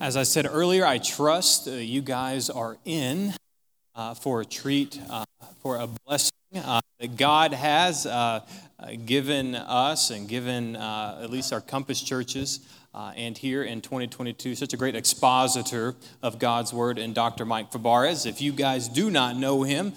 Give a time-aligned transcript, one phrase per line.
[0.00, 3.34] As I said earlier, I trust uh, you guys are in
[3.94, 5.26] uh, for a treat, uh,
[5.60, 8.40] for a blessing uh, that God has uh,
[8.78, 12.60] uh, given us and given at least our Compass churches.
[12.94, 17.44] and here in 2022, such a great expositor of God's word and Dr.
[17.44, 18.24] Mike Fabarez.
[18.24, 19.92] If you guys do not know him,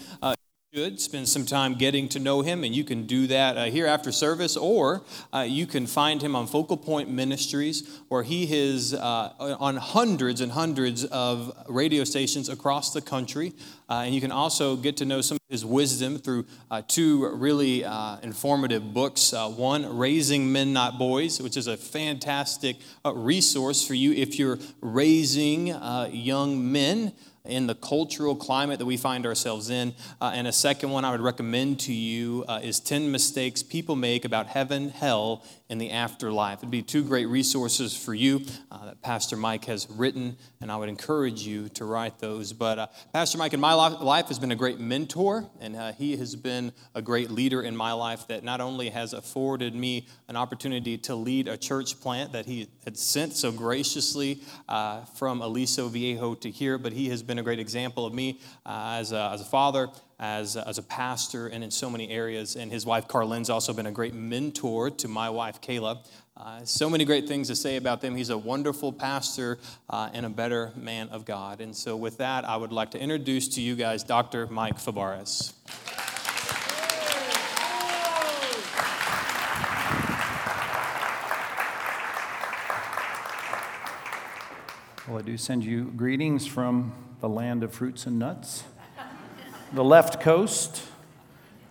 [0.73, 3.85] should spend some time getting to know him, and you can do that uh, here
[3.85, 8.91] after service, or uh, you can find him on Focal Point Ministries, where he is
[8.91, 13.53] uh, on hundreds and hundreds of radio stations across the country.
[13.87, 17.27] Uh, and you can also get to know some of his wisdom through uh, two
[17.35, 19.31] really uh, informative books.
[19.31, 25.67] one, Raising Men Not Boys, which is a fantastic resource for you if you're raising
[26.11, 27.13] young men
[27.45, 29.93] in the cultural climate that we find ourselves in.
[30.21, 33.97] Uh, and a second one I would recommend to you uh, is 10 Mistakes People
[33.97, 35.43] Make About Heaven, Hell,
[35.73, 36.59] and the Afterlife.
[36.59, 40.77] It'd be two great resources for you uh, that Pastor Mike has written, and I
[40.77, 42.53] would encourage you to write those.
[42.53, 46.15] But uh, Pastor Mike in my life has been a great mentor, and uh, he
[46.15, 50.37] has been a great leader in my life that not only has afforded me an
[50.37, 55.89] opportunity to lead a church plant that he had sent so graciously uh, from Aliso
[55.89, 59.11] Viejo to here, but he has been been a great example of me uh, as,
[59.11, 62.55] a, as a father, as, as a pastor, and in so many areas.
[62.55, 66.05] And his wife, Carlin's also been a great mentor to my wife, Kayla.
[66.35, 68.15] Uh, so many great things to say about them.
[68.15, 71.61] He's a wonderful pastor uh, and a better man of God.
[71.61, 74.47] And so, with that, I would like to introduce to you guys Dr.
[74.47, 75.53] Mike Fabarez.
[85.07, 88.63] Well, I do send you greetings from the land of fruits and nuts.
[89.73, 90.83] The left coast,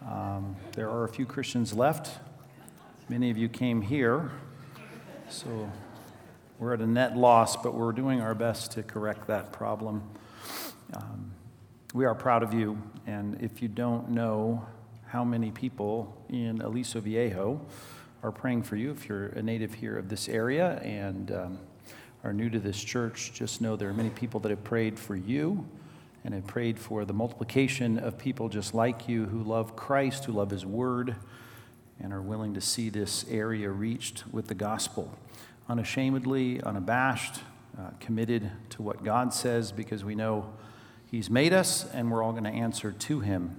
[0.05, 2.19] um, there are a few Christians left.
[3.09, 4.33] Many of you came here,
[5.29, 5.71] so
[6.59, 10.03] we're at a net loss, but we're doing our best to correct that problem.
[10.95, 11.31] Um,
[11.95, 14.67] we are proud of you, and if you don't know
[15.07, 17.65] how many people in Aliso Viejo
[18.25, 21.59] are praying for you, if you're a native here of this area and um,
[22.25, 25.15] are new to this church, just know there are many people that have prayed for
[25.15, 25.65] you
[26.25, 30.33] and I prayed for the multiplication of people just like you who love Christ, who
[30.33, 31.17] love His Word,
[32.01, 35.17] and are willing to see this area reached with the gospel.
[35.69, 37.41] Unashamedly, unabashed,
[37.79, 40.53] uh, committed to what God says because we know
[41.11, 43.57] He's made us and we're all going to answer to Him.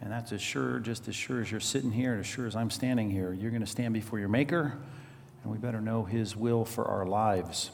[0.00, 2.54] And that's as sure, just as sure as you're sitting here, and as sure as
[2.54, 3.32] I'm standing here.
[3.32, 4.76] You're going to stand before your Maker,
[5.42, 7.70] and we better know His will for our lives.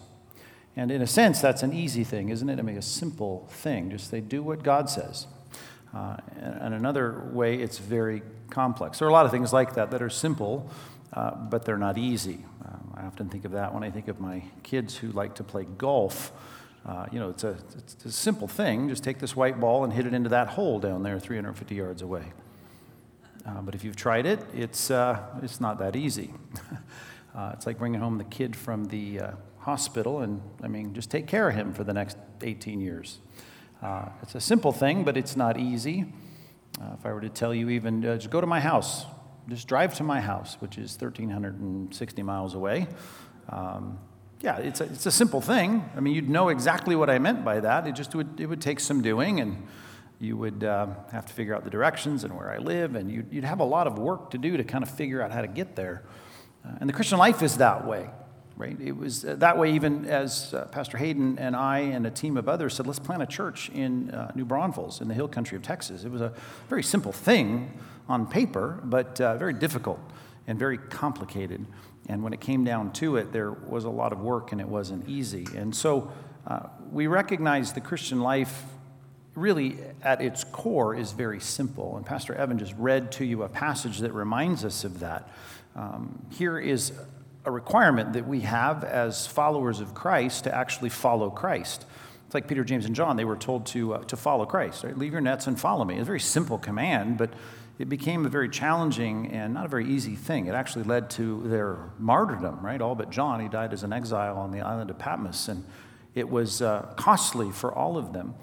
[0.77, 2.59] And in a sense, that's an easy thing, isn't it?
[2.59, 3.91] I mean, a simple thing.
[3.91, 5.27] Just they do what God says.
[5.95, 8.99] Uh, and another way, it's very complex.
[8.99, 10.71] There are a lot of things like that that are simple,
[11.13, 12.45] uh, but they're not easy.
[12.65, 15.45] Um, I often think of that when I think of my kids who like to
[15.45, 16.31] play golf.
[16.87, 18.89] Uh, you know, it's a, it's a simple thing.
[18.89, 22.03] Just take this white ball and hit it into that hole down there 350 yards
[22.03, 22.33] away.
[23.45, 26.33] Uh, but if you've tried it, it's, uh, it's not that easy.
[27.33, 29.21] Uh, it's like bringing home the kid from the
[29.61, 33.19] hospital and, I mean, just take care of him for the next 18 years.
[33.83, 36.13] Uh, it's a simple thing, but it's not easy.
[36.81, 39.05] Uh, if I were to tell you, even uh, just go to my house,
[39.49, 42.89] just drive to my house, which is 1,360 miles away.
[43.49, 43.99] Um,
[44.41, 45.85] yeah, it's a, it's a simple thing.
[45.95, 47.87] I mean, you'd know exactly what I meant by that.
[47.87, 49.67] It just would, it would take some doing, and
[50.19, 53.33] you would uh, have to figure out the directions and where I live, and you'd,
[53.33, 55.49] you'd have a lot of work to do to kind of figure out how to
[55.49, 56.05] get there.
[56.65, 58.09] Uh, and the Christian life is that way
[58.61, 58.79] right?
[58.81, 62.37] It was uh, that way, even as uh, Pastor Hayden and I and a team
[62.37, 65.57] of others said, let's plant a church in uh, New Braunfels in the hill country
[65.57, 66.05] of Texas.
[66.05, 66.33] It was a
[66.69, 67.73] very simple thing
[68.09, 69.99] on paper, but uh, very difficult
[70.47, 71.65] and very complicated.
[72.09, 74.69] And when it came down to it, there was a lot of work and it
[74.69, 75.47] wasn't easy.
[75.57, 76.13] And so
[76.47, 78.65] uh, we recognize the Christian life
[79.35, 81.97] really at its core is very simple.
[81.97, 85.29] And Pastor Evan just read to you a passage that reminds us of that.
[85.77, 86.93] Um, here is
[87.45, 91.87] a requirement that we have as followers of Christ to actually follow Christ.
[92.27, 93.17] It's like Peter, James, and John.
[93.17, 94.97] They were told to, uh, to follow Christ, right?
[94.97, 95.95] Leave your nets and follow me.
[95.95, 97.33] It's a very simple command, but
[97.79, 100.47] it became a very challenging and not a very easy thing.
[100.47, 102.81] It actually led to their martyrdom, right?
[102.81, 103.41] All but John.
[103.41, 105.65] He died as an exile on the island of Patmos, and
[106.15, 108.35] it was uh, costly for all of them.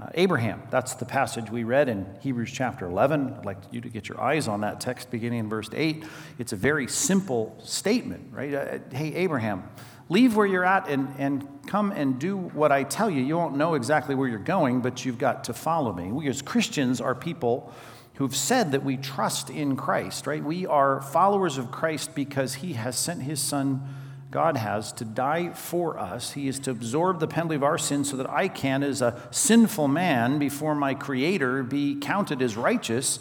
[0.00, 3.34] Uh, Abraham, that's the passage we read in Hebrews chapter 11.
[3.38, 6.04] I'd like you to get your eyes on that text beginning in verse 8.
[6.38, 8.52] It's a very simple statement, right?
[8.52, 9.62] Uh, hey, Abraham,
[10.08, 13.22] leave where you're at and, and come and do what I tell you.
[13.22, 16.10] You won't know exactly where you're going, but you've got to follow me.
[16.10, 17.72] We as Christians are people
[18.14, 20.42] who've said that we trust in Christ, right?
[20.42, 23.94] We are followers of Christ because he has sent his son
[24.34, 26.32] God has to die for us.
[26.32, 29.16] He is to absorb the penalty of our sins so that I can, as a
[29.30, 33.20] sinful man before my Creator, be counted as righteous.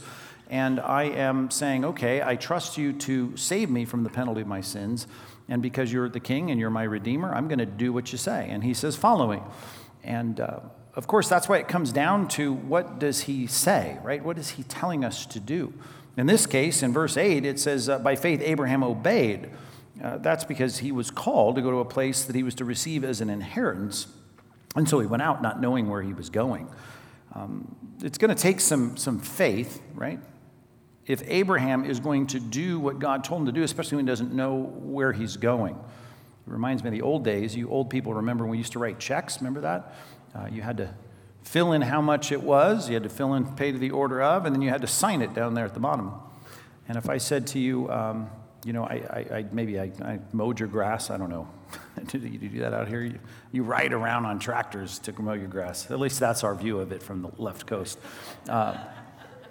[0.49, 4.47] And I am saying, okay, I trust you to save me from the penalty of
[4.47, 5.05] my sins.
[5.47, 8.17] And because you're the king and you're my redeemer, I'm going to do what you
[8.17, 8.47] say.
[8.49, 9.39] And he says, follow me.
[10.03, 10.61] And uh,
[10.95, 14.25] of course, that's why it comes down to what does he say, right?
[14.25, 15.75] What is he telling us to do?
[16.17, 19.51] In this case, in verse 8, it says, uh, By faith, Abraham obeyed.
[20.01, 22.65] Uh, that's because he was called to go to a place that he was to
[22.65, 24.07] receive as an inheritance.
[24.75, 26.67] And so he went out not knowing where he was going.
[27.35, 30.19] Um, it's going to take some, some faith, right?
[31.05, 34.09] If Abraham is going to do what God told him to do, especially when he
[34.11, 35.75] doesn't know where he's going.
[35.75, 37.55] It reminds me of the old days.
[37.55, 39.39] You old people remember when we used to write checks.
[39.39, 39.95] Remember that?
[40.35, 40.93] Uh, you had to
[41.43, 44.21] fill in how much it was, you had to fill in pay to the order
[44.21, 46.13] of, and then you had to sign it down there at the bottom.
[46.87, 48.29] And if I said to you, um,
[48.65, 51.47] you know, I, I, I maybe I, I, mowed your grass, I don't know.
[52.07, 53.03] do you do that out here?
[53.03, 53.19] You,
[53.51, 55.91] you, ride around on tractors to mow your grass.
[55.91, 57.99] At least that's our view of it from the left coast.
[58.47, 58.77] Uh,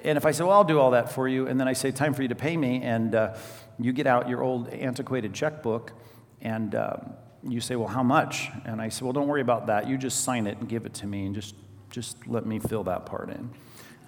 [0.02, 1.90] and if I say, well, I'll do all that for you, and then I say,
[1.90, 3.36] time for you to pay me, and uh,
[3.78, 5.92] you get out your old antiquated checkbook,
[6.40, 7.12] and um,
[7.46, 8.48] you say, well, how much?
[8.64, 9.88] And I say, well, don't worry about that.
[9.88, 11.54] You just sign it and give it to me, and just
[11.92, 13.50] just let me fill that part in.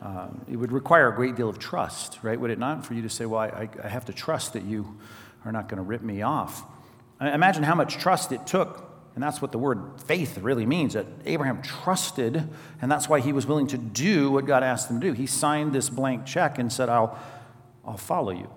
[0.03, 2.39] Uh, it would require a great deal of trust, right?
[2.39, 2.85] Would it not?
[2.85, 4.99] For you to say, well, I, I have to trust that you
[5.45, 6.65] are not going to rip me off.
[7.21, 11.07] Imagine how much trust it took, and that's what the word faith really means that
[11.25, 12.49] Abraham trusted,
[12.83, 15.13] and that's why he was willing to do what God asked him to do.
[15.13, 17.19] He signed this blank check and said, I'll,
[17.85, 18.51] I'll follow you.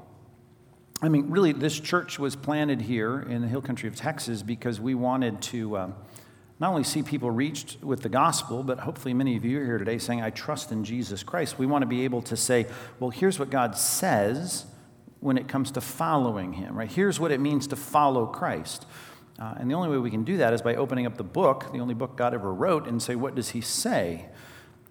[1.01, 4.81] I mean, really, this church was planted here in the hill country of Texas because
[4.81, 5.77] we wanted to.
[5.77, 5.95] Um,
[6.59, 9.77] not only see people reached with the gospel, but hopefully many of you are here
[9.77, 11.59] today saying, I trust in Jesus Christ.
[11.59, 12.65] We want to be able to say,
[12.99, 14.65] well, here's what God says
[15.19, 16.91] when it comes to following Him, right?
[16.91, 18.85] Here's what it means to follow Christ.
[19.39, 21.71] Uh, and the only way we can do that is by opening up the book,
[21.71, 24.25] the only book God ever wrote, and say, what does He say?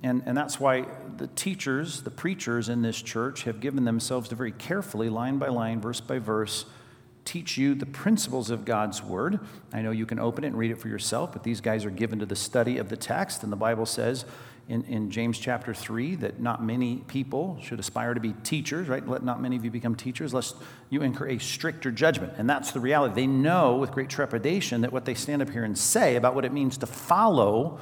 [0.03, 0.87] And, and that's why
[1.17, 5.49] the teachers, the preachers in this church have given themselves to very carefully, line by
[5.49, 6.67] line, verse by verse,
[7.27, 9.41] teach you the principles of God's Word.
[9.73, 11.91] I know you can open it and read it for yourself, but these guys are
[11.91, 13.43] given to the study of the text.
[13.43, 14.25] And the Bible says
[14.69, 19.07] in, in James chapter 3 that not many people should aspire to be teachers, right?
[19.07, 20.57] Let not many of you become teachers, lest
[20.89, 22.35] you incur a stricter judgment.
[22.39, 23.15] And that's the reality.
[23.15, 26.45] They know with great trepidation that what they stand up here and say about what
[26.45, 27.79] it means to follow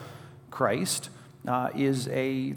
[0.51, 1.11] Christ
[1.47, 2.55] uh, is a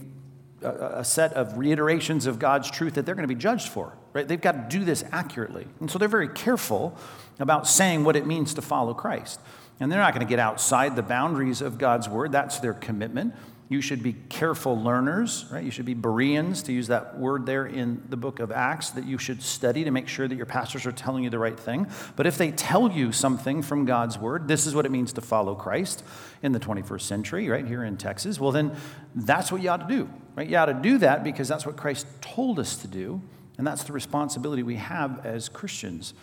[0.62, 4.28] a, set of reiterations of God's truth that they're going to be judged for, right?
[4.28, 5.68] They've got to do this accurately.
[5.80, 6.98] And so they're very careful
[7.40, 9.40] about saying what it means to follow Christ.
[9.80, 12.32] And they're not going to get outside the boundaries of God's word.
[12.32, 13.36] That's their commitment.
[13.70, 15.64] You should be careful learners, right?
[15.64, 19.06] You should be Bereans, to use that word there in the book of Acts, that
[19.06, 21.86] you should study to make sure that your pastors are telling you the right thing.
[22.16, 25.22] But if they tell you something from God's word, this is what it means to
[25.22, 26.04] follow Christ
[26.42, 28.76] in the 21st century, right here in Texas, well, then
[29.14, 30.50] that's what you ought to do, right?
[30.50, 33.22] You ought to do that because that's what Christ told us to do,
[33.58, 36.14] and that's the responsibility we have as Christians.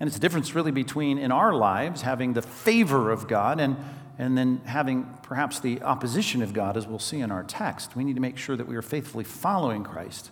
[0.00, 3.76] And it's the difference really between in our lives having the favor of God and
[4.18, 7.96] and then having perhaps the opposition of God, as we'll see in our text.
[7.96, 10.30] We need to make sure that we are faithfully following Christ.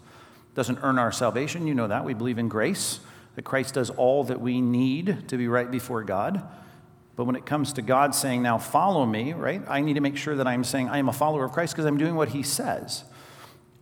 [0.55, 2.05] Doesn't earn our salvation, you know that.
[2.05, 3.01] We believe in grace,
[3.35, 6.47] that Christ does all that we need to be right before God.
[7.17, 10.17] But when it comes to God saying, now follow me, right, I need to make
[10.17, 12.43] sure that I'm saying I am a follower of Christ because I'm doing what he
[12.43, 13.05] says.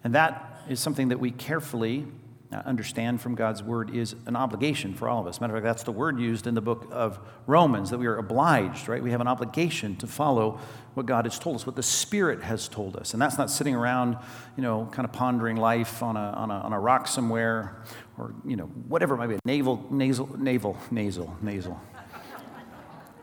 [0.02, 2.06] And that is something that we carefully
[2.52, 5.40] understand from God's word is an obligation for all of us.
[5.40, 8.16] Matter of fact, that's the word used in the book of Romans that we are
[8.16, 9.02] obliged, right?
[9.02, 10.58] We have an obligation to follow
[10.94, 13.12] what God has told us, what the Spirit has told us.
[13.12, 14.16] And that's not sitting around,
[14.56, 17.84] you know, kind of pondering life on a, on a, on a rock somewhere
[18.18, 19.38] or, you know, whatever it might be.
[19.44, 21.80] Naval, nasal, naval, nasal, nasal.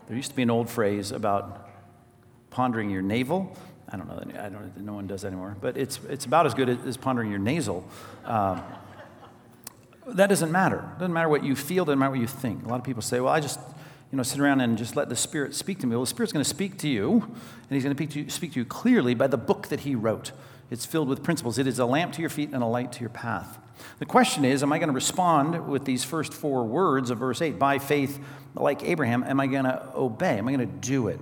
[0.07, 1.69] There used to be an old phrase about
[2.50, 3.57] pondering your navel.
[3.89, 4.39] I don't know.
[4.41, 4.77] I don't.
[4.77, 5.55] No one does anymore.
[5.60, 7.86] But it's it's about as good as pondering your nasal.
[8.25, 8.62] Um,
[10.14, 10.78] that doesn't matter.
[10.96, 12.66] It doesn't matter what you feel, doesn't matter what you think.
[12.66, 13.60] A lot of people say, well, I just,
[14.12, 15.96] you know, sit around and just let the Spirit speak to me.
[15.96, 18.66] Well, the Spirit's going to speak to you, and He's going to speak to, you,
[18.66, 20.32] clearly by the book that He wrote.
[20.70, 21.58] It's filled with principles.
[21.58, 23.58] It is a lamp to your feet and a light to your path.
[24.00, 27.42] The question is, am I going to respond with these first four words of verse
[27.42, 27.60] 8?
[27.60, 28.20] By faith,
[28.56, 30.38] like Abraham, am I going to obey?
[30.38, 31.20] Am I going to do it?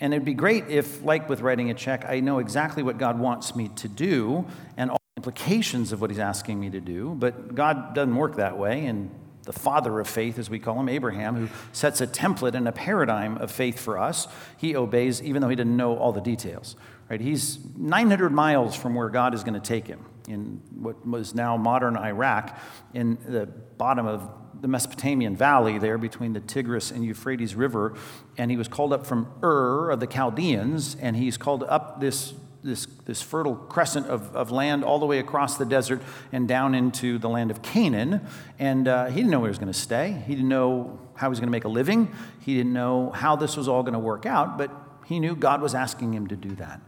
[0.00, 3.18] And it'd be great if, like with writing a check, I know exactly what God
[3.18, 4.44] wants me to do
[4.76, 4.90] and
[5.24, 8.84] implications of what he's asking me to do, but God doesn't work that way.
[8.84, 9.10] And
[9.44, 12.72] the father of faith, as we call him, Abraham, who sets a template and a
[12.72, 14.28] paradigm of faith for us,
[14.58, 16.76] he obeys even though he didn't know all the details.
[17.08, 17.22] Right?
[17.22, 21.56] He's 900 miles from where God is going to take him in what was now
[21.56, 22.58] modern Iraq,
[22.92, 27.94] in the bottom of the Mesopotamian valley there between the Tigris and Euphrates River,
[28.36, 32.34] and he was called up from Ur of the Chaldeans, and he's called up this,
[32.64, 36.02] this, this fertile crescent of, of land all the way across the desert
[36.32, 38.26] and down into the land of Canaan.
[38.58, 40.22] And uh, he didn't know where he was going to stay.
[40.26, 42.12] He didn't know how he was going to make a living.
[42.40, 44.70] He didn't know how this was all going to work out, but
[45.04, 46.80] he knew God was asking him to do that.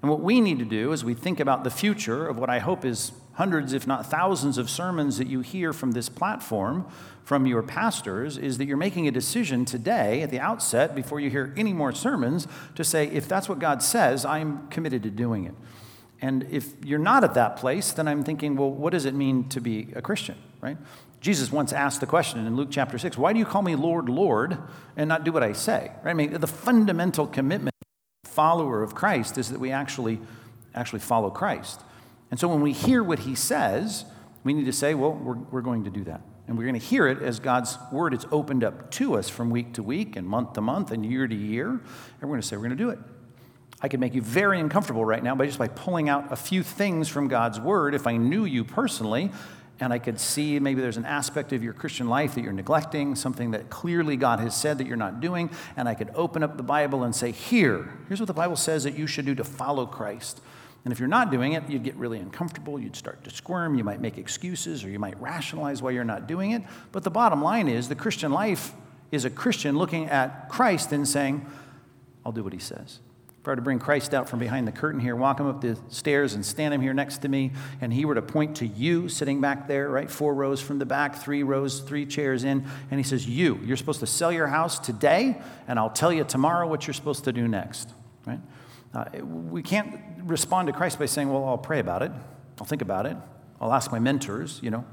[0.00, 2.60] And what we need to do as we think about the future of what I
[2.60, 6.86] hope is hundreds, if not thousands, of sermons that you hear from this platform
[7.28, 11.28] from your pastors is that you're making a decision today at the outset, before you
[11.28, 15.44] hear any more sermons, to say, if that's what God says, I'm committed to doing
[15.44, 15.52] it.
[16.22, 19.46] And if you're not at that place, then I'm thinking, well, what does it mean
[19.50, 20.78] to be a Christian, right?
[21.20, 24.08] Jesus once asked the question in Luke chapter 6 why do you call me Lord,
[24.08, 24.56] Lord,
[24.96, 25.92] and not do what I say?
[26.02, 26.12] Right?
[26.12, 27.74] I mean, the fundamental commitment
[28.24, 30.18] follower of Christ is that we actually,
[30.74, 31.82] actually follow Christ.
[32.30, 34.06] And so when we hear what he says,
[34.44, 36.22] we need to say, well, we're, we're going to do that.
[36.48, 39.50] And we're going to hear it as God's word is opened up to us from
[39.50, 41.68] week to week and month to month and year to year.
[41.68, 41.82] And
[42.22, 42.98] we're going to say, we're going to do it.
[43.80, 46.64] I could make you very uncomfortable right now by just by pulling out a few
[46.64, 49.30] things from God's word if I knew you personally
[49.80, 53.14] and I could see maybe there's an aspect of your Christian life that you're neglecting,
[53.14, 56.56] something that clearly God has said that you're not doing, and I could open up
[56.56, 59.44] the Bible and say, Here, here's what the Bible says that you should do to
[59.44, 60.40] follow Christ.
[60.84, 63.84] And if you're not doing it, you'd get really uncomfortable, you'd start to squirm, you
[63.84, 66.62] might make excuses, or you might rationalize why you're not doing it.
[66.92, 68.72] But the bottom line is the Christian life
[69.10, 71.46] is a Christian looking at Christ and saying,
[72.24, 73.00] I'll do what he says.
[73.40, 75.60] If I were to bring Christ out from behind the curtain here, walk him up
[75.60, 78.66] the stairs and stand him here next to me, and he were to point to
[78.66, 80.10] you sitting back there, right?
[80.10, 83.76] Four rows from the back, three rows, three chairs in, and he says, You, you're
[83.76, 87.32] supposed to sell your house today, and I'll tell you tomorrow what you're supposed to
[87.32, 87.90] do next,
[88.26, 88.40] right?
[88.92, 92.12] Uh, we can't respond to Christ by saying, Well, I'll pray about it,
[92.60, 93.16] I'll think about it,
[93.60, 94.84] I'll ask my mentors, you know.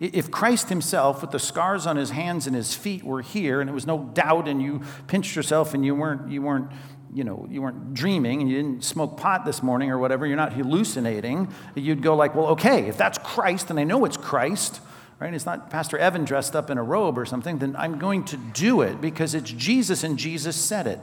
[0.00, 3.68] If Christ himself, with the scars on his hands and his feet, were here, and
[3.68, 6.70] it was no doubt, and you pinched yourself and you weren't, you weren't,
[7.12, 10.36] you know, you weren't dreaming and you didn't smoke pot this morning or whatever, you're
[10.36, 14.80] not hallucinating, you'd go like, well, okay, if that's Christ, and I know it's Christ,
[15.20, 15.32] right?
[15.32, 18.36] It's not Pastor Evan dressed up in a robe or something, then I'm going to
[18.36, 21.00] do it because it's Jesus and Jesus said it.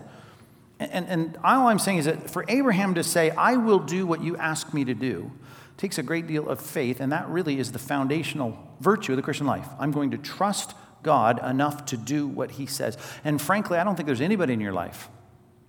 [0.81, 4.23] And, and all I'm saying is that for Abraham to say, I will do what
[4.23, 5.31] you ask me to do,
[5.77, 9.21] takes a great deal of faith, and that really is the foundational virtue of the
[9.21, 9.67] Christian life.
[9.79, 10.73] I'm going to trust
[11.03, 12.97] God enough to do what he says.
[13.23, 15.09] And frankly, I don't think there's anybody in your life,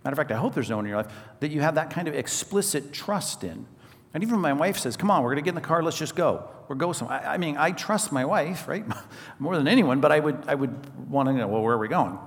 [0.03, 1.91] matter of fact, I hope there's no one in your life, that you have that
[1.91, 3.67] kind of explicit trust in.
[4.15, 5.99] And even my wife says, Come on, we're going to get in the car, let's
[5.99, 6.49] just go.
[6.69, 7.21] Or go somewhere.
[7.23, 8.85] I, I mean, I trust my wife, right?
[9.39, 11.89] More than anyone, but I would, I would want to know, well, where are we
[11.89, 12.19] going?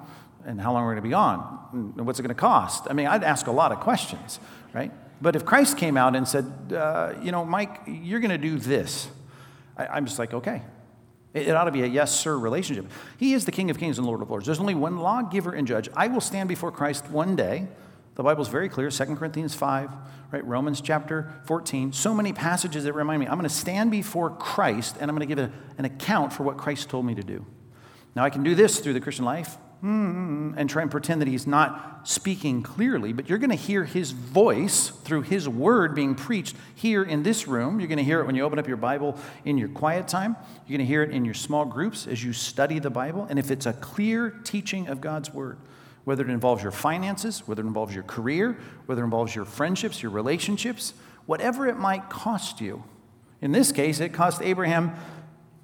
[0.45, 2.87] And how long are we're going to be gone, and what's it going to cost.
[2.89, 4.39] I mean, I'd ask a lot of questions,
[4.73, 4.91] right?
[5.21, 8.57] But if Christ came out and said, uh, you know, Mike, you're going to do
[8.57, 9.07] this,
[9.77, 10.61] I, am just like, okay.
[11.33, 12.85] It, it ought to be a yes, sir relationship.
[13.17, 14.45] He is the King of Kings and Lord of Lords.
[14.45, 15.89] There's only one lawgiver and judge.
[15.95, 17.67] I will stand before Christ one day.
[18.15, 19.89] The Bible's very clear, 2 Corinthians 5,
[20.31, 20.45] right?
[20.45, 21.91] Romans chapter 14.
[21.91, 25.27] So many passages that remind me I'm going to stand before Christ and I'm going
[25.27, 27.45] to give a, an account for what Christ told me to do.
[28.15, 31.45] Now, I can do this through the Christian life and try and pretend that he's
[31.45, 36.55] not speaking clearly, but you're going to hear his voice through his word being preached
[36.73, 37.79] here in this room.
[37.79, 40.35] You're going to hear it when you open up your Bible in your quiet time.
[40.67, 43.27] You're going to hear it in your small groups as you study the Bible.
[43.29, 45.57] And if it's a clear teaching of God's word,
[46.03, 50.01] whether it involves your finances, whether it involves your career, whether it involves your friendships,
[50.01, 50.93] your relationships,
[51.25, 52.83] whatever it might cost you.
[53.41, 54.95] In this case, it cost Abraham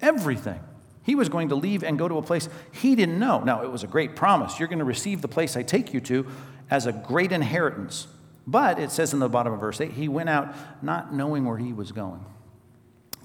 [0.00, 0.60] everything.
[1.02, 3.40] He was going to leave and go to a place he didn't know.
[3.40, 4.58] Now, it was a great promise.
[4.58, 6.26] You're going to receive the place I take you to
[6.70, 8.06] as a great inheritance.
[8.46, 11.58] But it says in the bottom of verse 8, he went out not knowing where
[11.58, 12.24] he was going.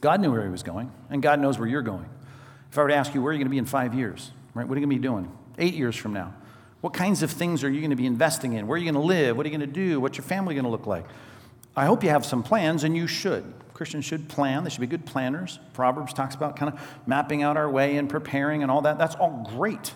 [0.02, 2.10] God knew where he was going, and God knows where you're going.
[2.72, 4.32] If I were to ask you, where are you going to be in five years?
[4.54, 4.68] Right?
[4.68, 5.32] What are you going to be doing?
[5.58, 6.34] Eight years from now?
[6.82, 8.68] What kinds of things are you going to be investing in?
[8.68, 9.36] Where are you going to live?
[9.36, 10.00] What are you going to do?
[10.00, 11.06] What's your family going to look like?
[11.76, 13.52] I hope you have some plans, and you should.
[13.78, 14.64] Christians should plan.
[14.64, 15.60] They should be good planners.
[15.74, 18.98] Proverbs talks about kind of mapping out our way and preparing and all that.
[18.98, 19.94] That's all great,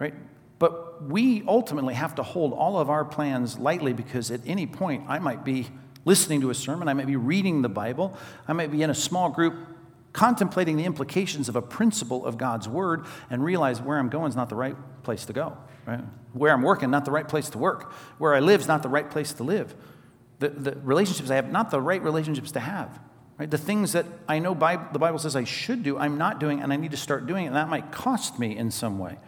[0.00, 0.14] right?
[0.58, 5.04] But we ultimately have to hold all of our plans lightly because at any point
[5.06, 5.68] I might be
[6.04, 8.96] listening to a sermon, I might be reading the Bible, I might be in a
[8.96, 9.54] small group
[10.12, 14.34] contemplating the implications of a principle of God's word and realize where I'm going is
[14.34, 14.74] not the right
[15.04, 15.56] place to go.
[15.86, 16.02] Right?
[16.32, 17.92] Where I'm working, not the right place to work.
[18.18, 19.76] Where I live is not the right place to live
[20.38, 23.00] the, the relationships I have, not the right relationships to have.
[23.38, 23.50] Right?
[23.50, 26.60] The things that I know Bible, the Bible says I should do, I'm not doing,
[26.60, 29.18] and I need to start doing it, and that might cost me in some way.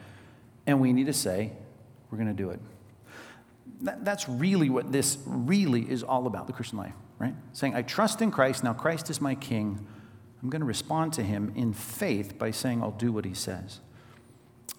[0.67, 1.53] And we need to say,
[2.11, 2.61] we're going to do it.
[3.83, 7.35] That, that's really what this really is all about, the Christian life, right?
[7.53, 9.87] Saying, I trust in Christ, now Christ is my king,
[10.43, 13.81] I'm going to respond to him in faith by saying, I'll do what he says.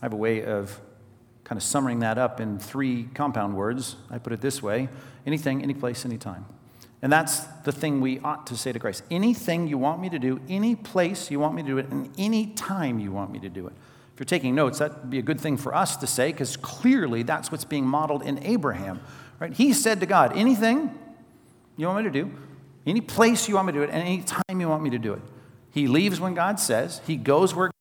[0.01, 0.81] I have a way of
[1.51, 3.97] kind of summing that up in three compound words.
[4.09, 4.87] I put it this way
[5.25, 6.45] anything, any place, anytime.
[7.01, 9.03] And that's the thing we ought to say to Christ.
[9.11, 12.09] Anything you want me to do, any place you want me to do it, and
[12.17, 13.73] any time you want me to do it.
[14.13, 17.21] If you're taking notes, that'd be a good thing for us to say because clearly
[17.21, 19.01] that's what's being modeled in Abraham.
[19.37, 19.51] Right?
[19.51, 20.97] He said to God, anything
[21.75, 22.31] you want me to do,
[22.85, 24.99] any place you want me to do it, and any time you want me to
[24.99, 25.21] do it.
[25.69, 27.71] He leaves when God says, he goes where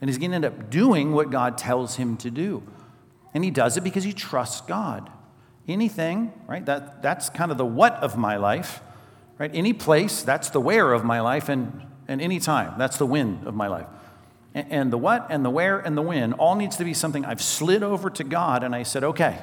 [0.00, 2.62] and he's going to end up doing what God tells him to do.
[3.34, 5.10] And he does it because he trusts God.
[5.68, 6.64] Anything, right?
[6.64, 8.80] That, that's kind of the what of my life,
[9.38, 9.50] right?
[9.54, 13.42] Any place, that's the where of my life, and, and any time, that's the when
[13.46, 13.86] of my life.
[14.54, 17.24] And, and the what and the where and the when all needs to be something
[17.24, 19.38] I've slid over to God and I said, okay,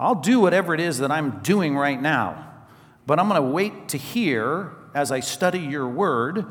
[0.00, 2.52] I'll do whatever it is that I'm doing right now,
[3.06, 6.46] but I'm going to wait to hear as I study your word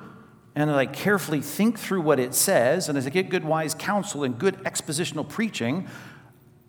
[0.56, 3.74] and as I carefully think through what it says, and as I get good, wise
[3.74, 5.88] counsel and good expositional preaching,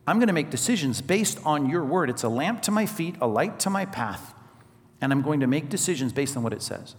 [0.07, 2.11] I'm going to make decisions based on your word.
[2.11, 4.35] It's a lamp to my feet, a light to my path,
[5.01, 6.95] and I'm going to make decisions based on what it says.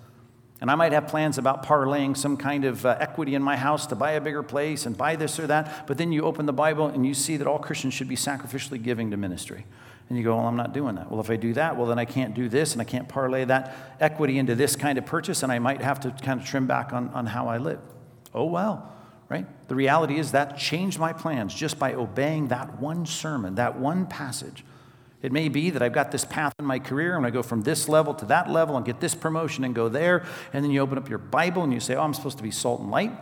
[0.61, 3.85] And I might have plans about parlaying some kind of uh, equity in my house
[3.87, 6.53] to buy a bigger place and buy this or that, but then you open the
[6.53, 9.65] Bible and you see that all Christians should be sacrificially giving to ministry.
[10.09, 11.09] And you go, well, I'm not doing that.
[11.09, 13.45] Well, if I do that, well, then I can't do this, and I can't parlay
[13.45, 16.67] that equity into this kind of purchase, and I might have to kind of trim
[16.67, 17.79] back on, on how I live.
[18.33, 18.91] Oh, well,
[19.29, 19.45] right?
[19.67, 24.05] The reality is that changed my plans just by obeying that one sermon, that one
[24.05, 24.63] passage.
[25.23, 27.61] It may be that I've got this path in my career and I go from
[27.61, 30.25] this level to that level and get this promotion and go there.
[30.51, 32.51] And then you open up your Bible and you say, Oh, I'm supposed to be
[32.51, 33.13] salt and light.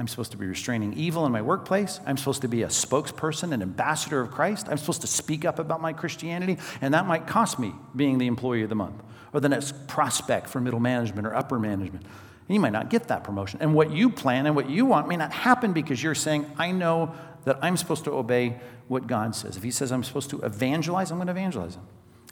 [0.00, 2.00] I'm supposed to be restraining evil in my workplace.
[2.06, 4.66] I'm supposed to be a spokesperson, an ambassador of Christ.
[4.70, 8.26] I'm supposed to speak up about my Christianity, and that might cost me being the
[8.26, 9.02] employee of the month
[9.34, 12.06] or the next prospect for middle management or upper management.
[12.06, 13.60] And you might not get that promotion.
[13.60, 16.72] And what you plan and what you want may not happen because you're saying, I
[16.72, 17.14] know
[17.44, 19.58] that I'm supposed to obey what God says.
[19.58, 21.86] If He says I'm supposed to evangelize, I'm going to evangelize Him.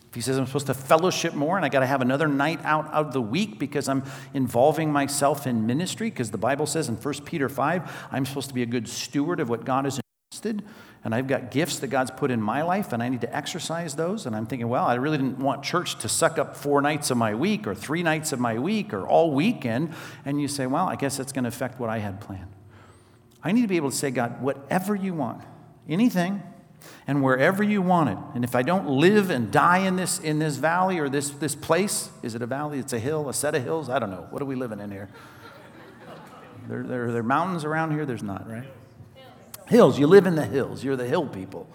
[0.09, 2.61] If he says I'm supposed to fellowship more and I got to have another night
[2.65, 6.97] out of the week because I'm involving myself in ministry, because the Bible says in
[6.97, 10.00] 1 Peter 5, I'm supposed to be a good steward of what God has
[10.32, 10.65] entrusted,
[11.04, 13.97] and I've got gifts that God's put in my life and I need to exercise
[13.97, 14.26] those.
[14.26, 17.17] And I'm thinking, well, I really didn't want church to suck up four nights of
[17.17, 19.95] my week or three nights of my week or all weekend.
[20.25, 22.50] And you say, well, I guess that's going to affect what I had planned.
[23.43, 25.45] I need to be able to say, God, whatever you want,
[25.89, 26.43] anything,
[27.06, 28.19] and wherever you want it.
[28.34, 31.54] And if I don't live and die in this, in this valley or this, this
[31.54, 32.78] place, is it a valley?
[32.78, 33.88] It's a hill, a set of hills?
[33.88, 34.26] I don't know.
[34.30, 35.08] What are we living in here?
[36.69, 38.04] There, there, there are mountains around here?
[38.04, 38.69] There's not, right?
[39.69, 39.99] Hills.
[39.99, 40.84] You live in the hills.
[40.84, 41.67] You're the hill people.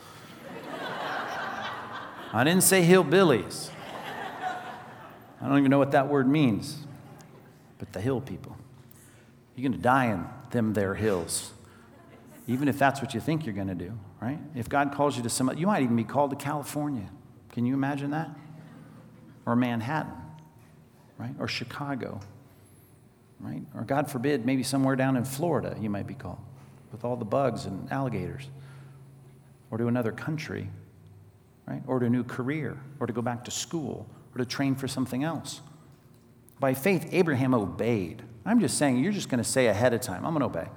[2.32, 3.70] I didn't say hillbillies.
[5.42, 6.78] I don't even know what that word means.
[7.78, 8.56] But the hill people.
[9.56, 11.54] You're going to die in them there hills
[12.48, 14.40] even if that's what you think you're going to do, right?
[14.56, 17.10] If God calls you to some, you might even be called to California.
[17.52, 18.30] Can you imagine that?
[19.46, 20.14] Or Manhattan,
[21.18, 21.36] right?
[21.40, 22.22] Or Chicago,
[23.42, 23.62] right?
[23.76, 26.40] Or God forbid, maybe somewhere down in Florida you might be called
[26.94, 28.48] with all the bugs and alligators.
[29.70, 30.70] Or to another country,
[31.68, 31.82] right?
[31.86, 34.88] Or to a new career, or to go back to school, or to train for
[34.88, 35.60] something else.
[36.60, 38.22] By faith, Abraham obeyed.
[38.46, 40.70] I'm just saying, you're just going to say ahead of time, I'm going to obey.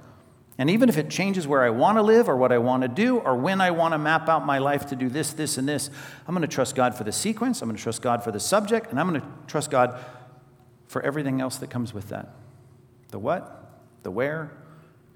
[0.57, 2.87] And even if it changes where I want to live or what I want to
[2.87, 5.69] do or when I want to map out my life to do this, this, and
[5.69, 5.91] this,
[6.27, 8.39] I'm going to trust God for the sequence, I'm going to trust God for the
[8.39, 10.03] subject, and I'm going to trust God
[10.87, 12.33] for everything else that comes with that
[13.09, 14.51] the what, the where,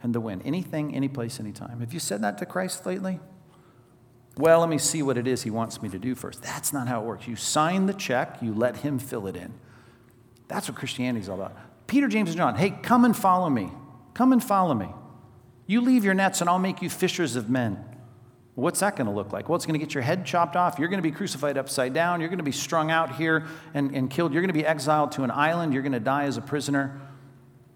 [0.02, 0.42] and the when.
[0.44, 1.82] Anything, any place, anytime.
[1.82, 3.20] Have you said that to Christ lately?
[4.38, 6.42] Well, let me see what it is he wants me to do first.
[6.42, 7.28] That's not how it works.
[7.28, 9.54] You sign the check, you let him fill it in.
[10.48, 11.58] That's what Christianity is all about.
[11.88, 13.72] Peter, James, and John, hey, come and follow me.
[14.14, 14.88] Come and follow me.
[15.68, 17.84] You leave your nets and I'll make you fishers of men.
[18.56, 19.48] What's that going to look like?
[19.48, 20.78] Well, it's going to get your head chopped off.
[20.78, 22.20] You're going to be crucified upside down.
[22.20, 24.34] You're going to be strung out here and, and killed.
[24.34, 25.74] You're going to be exiled to an island.
[25.74, 27.00] You're going to die as a prisoner.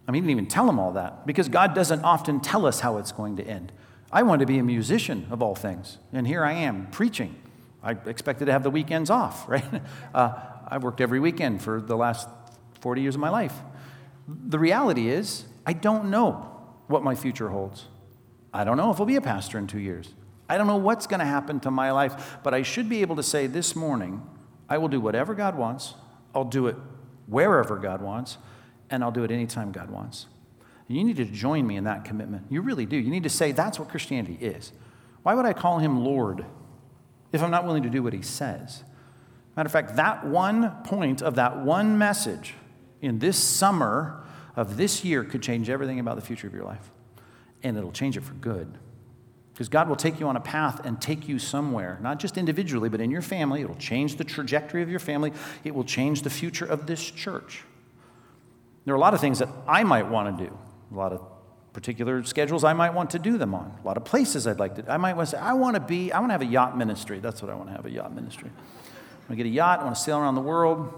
[0.07, 2.81] I mean, he didn't even tell him all that because God doesn't often tell us
[2.81, 3.71] how it's going to end.
[4.11, 7.35] I wanted to be a musician of all things, and here I am preaching.
[7.81, 9.65] I expected to have the weekends off, right?
[10.13, 10.33] Uh,
[10.67, 12.29] I've worked every weekend for the last
[12.81, 13.53] 40 years of my life.
[14.27, 16.54] The reality is, I don't know
[16.87, 17.85] what my future holds.
[18.53, 20.13] I don't know if I'll be a pastor in two years.
[20.47, 23.15] I don't know what's going to happen to my life, but I should be able
[23.15, 24.21] to say this morning,
[24.69, 25.95] I will do whatever God wants.
[26.33, 26.75] I'll do it
[27.27, 28.37] wherever God wants,
[28.89, 30.27] and I'll do it anytime God wants.
[30.87, 32.45] You need to join me in that commitment.
[32.49, 32.95] You really do.
[32.95, 34.71] You need to say, that's what Christianity is.
[35.23, 36.45] Why would I call him Lord
[37.31, 38.83] if I'm not willing to do what he says?
[39.57, 42.53] Matter of fact, that one point of that one message
[43.01, 44.23] in this summer
[44.55, 46.91] of this year could change everything about the future of your life.
[47.63, 48.77] And it'll change it for good.
[49.53, 52.89] Because God will take you on a path and take you somewhere, not just individually,
[52.89, 53.61] but in your family.
[53.61, 55.31] It'll change the trajectory of your family,
[55.63, 57.63] it will change the future of this church.
[58.83, 60.57] There are a lot of things that I might want to do,
[60.91, 61.21] a lot of
[61.73, 64.75] particular schedules I might want to do them on, a lot of places I'd like
[64.75, 64.91] to.
[64.91, 66.77] I might want to say, I want to be, I want to have a yacht
[66.77, 67.19] ministry.
[67.19, 68.49] That's what I want to have a yacht ministry.
[68.49, 70.93] I want to get a yacht, I want to sail around the world,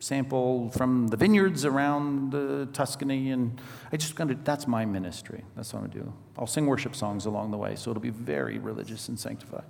[0.00, 3.60] sample from the vineyards around uh, Tuscany, and
[3.92, 5.44] I just kind of, that's my ministry.
[5.56, 6.14] That's what I'm going to do.
[6.38, 9.64] I'll sing worship songs along the way, so it'll be very religious and sanctified.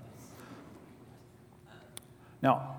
[2.42, 2.76] Now,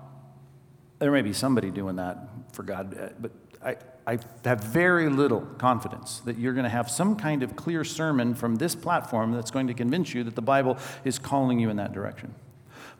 [0.98, 2.18] there may be somebody doing that
[2.52, 3.32] for God, uh, but
[3.64, 7.84] I, I have very little confidence that you're going to have some kind of clear
[7.84, 11.68] sermon from this platform that's going to convince you that the Bible is calling you
[11.68, 12.34] in that direction.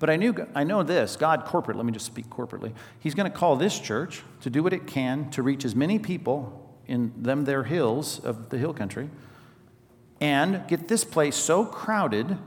[0.00, 2.72] But I, knew, I know this God corporate, let me just speak corporately.
[2.98, 6.00] He's going to call this church to do what it can to reach as many
[6.00, 9.10] people in them there hills of the hill country
[10.20, 12.38] and get this place so crowded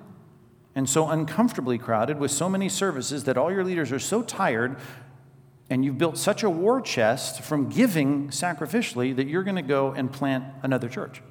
[0.76, 4.76] and so uncomfortably crowded with so many services that all your leaders are so tired
[5.70, 9.92] and you've built such a war chest from giving sacrificially that you're going to go
[9.92, 11.22] and plant another church.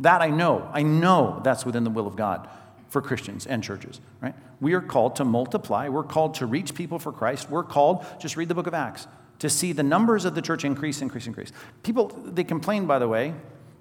[0.00, 0.68] That I know.
[0.72, 2.48] I know that's within the will of God
[2.88, 4.34] for Christians and churches, right?
[4.60, 5.88] We are called to multiply.
[5.88, 7.50] We're called to reach people for Christ.
[7.50, 9.06] We're called, just read the book of Acts,
[9.40, 11.52] to see the numbers of the church increase, increase, increase.
[11.82, 13.34] People, they complain, by the way,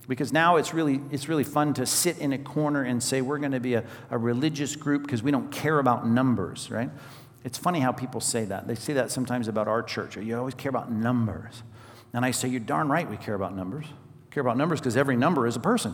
[0.08, 3.39] because now it's really, it's really fun to sit in a corner and say we're
[3.39, 6.89] going to be a, a religious group because we don't care about numbers, right?
[7.44, 8.68] It's funny how people say that.
[8.68, 10.18] They say that sometimes about our church.
[10.18, 11.63] You always care about numbers.
[12.13, 13.86] And I say, You're darn right we care about numbers.
[14.32, 15.94] Care about numbers because every number is a person,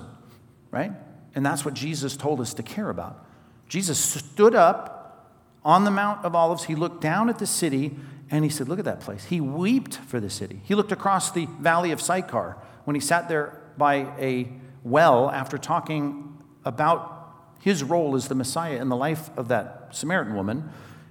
[0.72, 0.92] right?
[1.36, 3.26] And that's what Jesus told us to care about.
[3.68, 5.32] Jesus stood up
[5.64, 6.66] on the Mount of Olives.
[6.66, 7.96] He looked down at the city
[8.30, 9.26] and he said, Look at that place.
[9.26, 10.62] He wept for the city.
[10.64, 14.52] He looked across the valley of Sychar when he sat there by a
[14.84, 17.18] well after talking about
[17.62, 20.70] his role as the Messiah in the life of that Samaritan woman.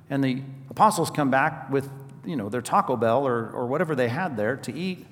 [0.09, 1.89] And the apostles come back with,
[2.25, 5.07] you know, their Taco Bell or, or whatever they had there to eat.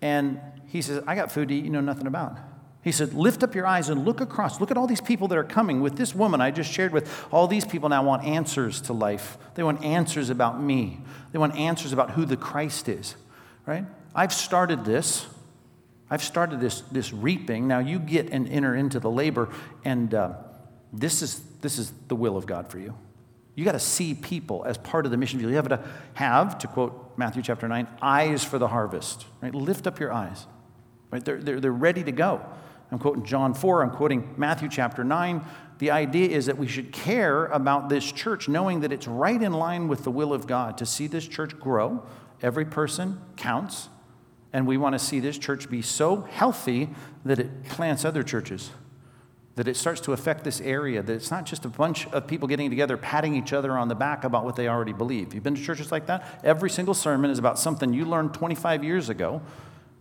[0.00, 2.38] And he says, I got food to eat you know nothing about.
[2.86, 4.60] He said, Lift up your eyes and look across.
[4.60, 5.80] Look at all these people that are coming.
[5.80, 9.38] With this woman I just shared with, all these people now want answers to life.
[9.56, 11.00] They want answers about me.
[11.32, 13.16] They want answers about who the Christ is,
[13.66, 13.84] right?
[14.14, 15.26] I've started this.
[16.08, 17.66] I've started this, this reaping.
[17.66, 19.48] Now you get and enter into the labor,
[19.84, 20.34] and uh,
[20.92, 22.96] this, is, this is the will of God for you.
[23.56, 25.50] You got to see people as part of the mission field.
[25.50, 25.80] You have to
[26.14, 29.26] have, to quote Matthew chapter 9, eyes for the harvest.
[29.42, 29.52] Right?
[29.52, 30.46] Lift up your eyes.
[31.10, 31.24] Right?
[31.24, 32.46] They're, they're, they're ready to go.
[32.90, 35.44] I'm quoting John 4, I'm quoting Matthew chapter 9.
[35.78, 39.52] The idea is that we should care about this church, knowing that it's right in
[39.52, 42.06] line with the will of God to see this church grow.
[42.42, 43.88] Every person counts.
[44.52, 46.88] And we want to see this church be so healthy
[47.24, 48.70] that it plants other churches,
[49.56, 52.48] that it starts to affect this area, that it's not just a bunch of people
[52.48, 55.34] getting together, patting each other on the back about what they already believe.
[55.34, 56.40] You've been to churches like that?
[56.42, 59.42] Every single sermon is about something you learned 25 years ago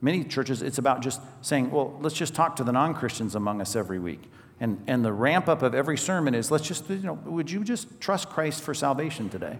[0.05, 3.59] Many churches, it's about just saying, well, let's just talk to the non Christians among
[3.59, 4.21] us every week.
[4.59, 7.63] And, and the ramp up of every sermon is, let's just, you know, would you
[7.63, 9.57] just trust Christ for salvation today?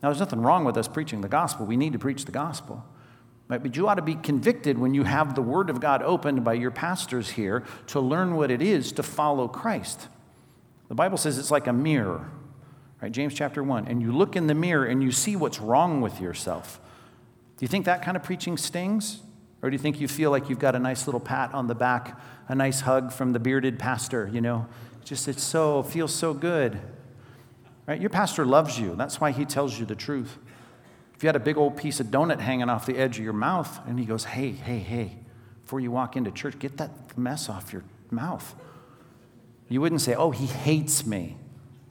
[0.00, 1.66] Now, there's nothing wrong with us preaching the gospel.
[1.66, 2.86] We need to preach the gospel.
[3.48, 3.60] Right?
[3.60, 6.52] But you ought to be convicted when you have the Word of God opened by
[6.52, 10.06] your pastors here to learn what it is to follow Christ.
[10.86, 12.30] The Bible says it's like a mirror,
[13.02, 13.10] right?
[13.10, 13.88] James chapter 1.
[13.88, 16.78] And you look in the mirror and you see what's wrong with yourself.
[17.56, 19.20] Do you think that kind of preaching stings?
[19.64, 21.74] Or do you think you feel like you've got a nice little pat on the
[21.74, 24.66] back, a nice hug from the bearded pastor, you know?
[25.04, 26.78] Just it's so feels so good.
[27.86, 27.98] Right?
[27.98, 28.94] Your pastor loves you.
[28.94, 30.36] That's why he tells you the truth.
[31.16, 33.32] If you had a big old piece of donut hanging off the edge of your
[33.32, 35.16] mouth and he goes, "Hey, hey, hey,
[35.62, 38.54] before you walk into church, get that mess off your mouth."
[39.70, 41.38] You wouldn't say, "Oh, he hates me."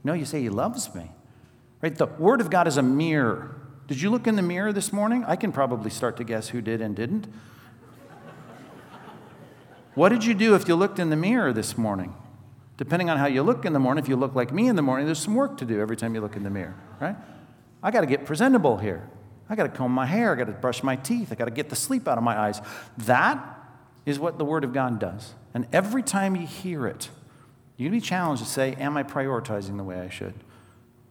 [0.04, 1.10] No, you say he loves me.
[1.82, 1.96] Right?
[1.96, 3.56] The word of God is a mirror.
[3.88, 5.26] Did you look in the mirror this morning?
[5.26, 7.28] I can probably start to guess who did and didn't.
[9.96, 12.16] What did you do if you looked in the mirror this morning?
[12.78, 14.82] Depending on how you look in the morning, if you look like me in the
[14.82, 17.16] morning, there's some work to do every time you look in the mirror, right?
[17.84, 19.08] I got to get presentable here.
[19.50, 20.32] I got to comb my hair.
[20.32, 21.32] I got to brush my teeth.
[21.32, 22.60] I got to get the sleep out of my eyes.
[23.00, 23.46] That
[24.06, 25.34] is what the Word of God does.
[25.54, 27.10] And every time you hear it,
[27.78, 30.34] you're going to be challenged to say, Am I prioritizing the way I should?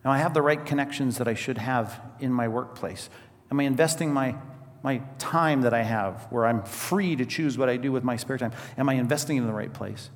[0.05, 3.09] Am I have the right connections that I should have in my workplace?
[3.51, 4.35] Am I investing my
[4.83, 8.16] my time that I have, where I'm free to choose what I do with my
[8.16, 10.11] spare time, am I investing in the right place?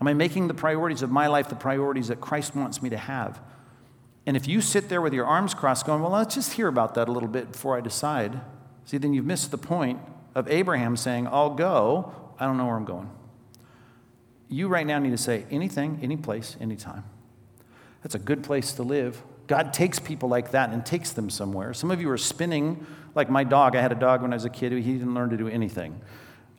[0.00, 2.96] Am I making the priorities of my life the priorities that Christ wants me to
[2.96, 3.40] have?
[4.26, 6.94] And if you sit there with your arms crossed going, well, let's just hear about
[6.94, 8.40] that a little bit before I decide,
[8.84, 10.00] see, then you've missed the point
[10.34, 13.10] of Abraham saying, I'll go, I don't know where I'm going.
[14.48, 17.04] You right now need to say anything, any place, anytime.
[18.02, 19.22] That's a good place to live.
[19.46, 21.74] God takes people like that and takes them somewhere.
[21.74, 23.76] Some of you are spinning, like my dog.
[23.76, 24.72] I had a dog when I was a kid.
[24.72, 26.00] He didn't learn to do anything,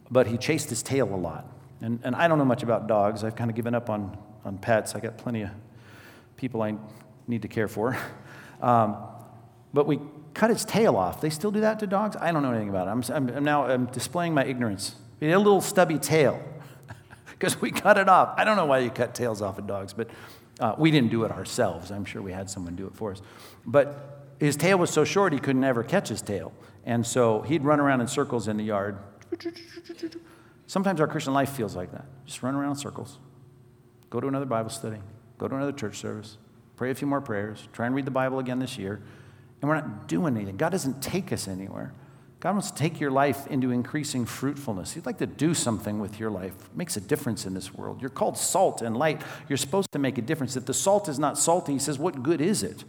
[0.09, 1.47] but he chased his tail a lot.
[1.81, 3.23] And, and I don't know much about dogs.
[3.23, 4.95] I've kind of given up on, on pets.
[4.95, 5.49] I got plenty of
[6.37, 6.75] people I
[7.27, 7.97] need to care for.
[8.61, 8.95] Um,
[9.73, 9.99] but we
[10.35, 11.21] cut its tail off.
[11.21, 12.15] They still do that to dogs?
[12.15, 13.11] I don't know anything about it.
[13.11, 14.95] I'm, I'm now I'm displaying my ignorance.
[15.19, 16.41] He had a little stubby tail
[17.31, 18.35] because we cut it off.
[18.37, 20.09] I don't know why you cut tails off of dogs, but
[20.59, 21.91] uh, we didn't do it ourselves.
[21.91, 23.21] I'm sure we had someone do it for us.
[23.65, 24.10] But
[24.45, 26.51] his tail was so short he could never catch his tail.
[26.85, 28.97] And so he'd run around in circles in the yard.
[30.65, 32.05] Sometimes our Christian life feels like that.
[32.25, 33.19] Just run around in circles.
[34.09, 34.97] Go to another Bible study.
[35.37, 36.37] Go to another church service.
[36.75, 37.67] Pray a few more prayers.
[37.71, 39.01] Try and read the Bible again this year.
[39.61, 40.57] And we're not doing anything.
[40.57, 41.93] God doesn't take us anywhere.
[42.39, 44.93] God wants to take your life into increasing fruitfulness.
[44.93, 46.53] He'd like to do something with your life.
[46.53, 48.01] It makes a difference in this world.
[48.01, 49.21] You're called salt and light.
[49.47, 50.55] You're supposed to make a difference.
[50.55, 52.83] If the salt is not salty, he says, what good is it?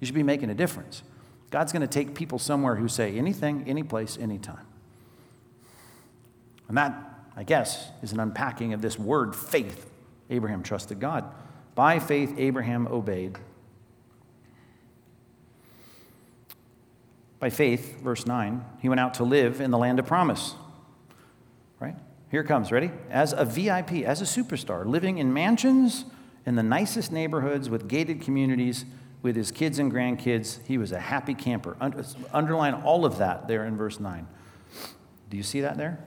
[0.00, 1.02] You should be making a difference.
[1.50, 4.66] God's going to take people somewhere who say anything, any place, anytime.
[6.68, 6.94] And that,
[7.36, 9.90] I guess, is an unpacking of this word faith.
[10.30, 11.24] Abraham trusted God.
[11.74, 13.38] By faith, Abraham obeyed.
[17.40, 20.54] By faith, verse 9, he went out to live in the land of promise.
[21.80, 21.96] Right?
[22.30, 22.70] Here comes.
[22.70, 22.90] Ready?
[23.10, 26.04] As a VIP, as a superstar, living in mansions
[26.46, 28.84] in the nicest neighborhoods with gated communities
[29.22, 30.64] with his kids and grandkids.
[30.66, 31.76] He was a happy camper.
[32.32, 34.26] Underline all of that there in verse 9.
[35.28, 36.02] Do you see that there?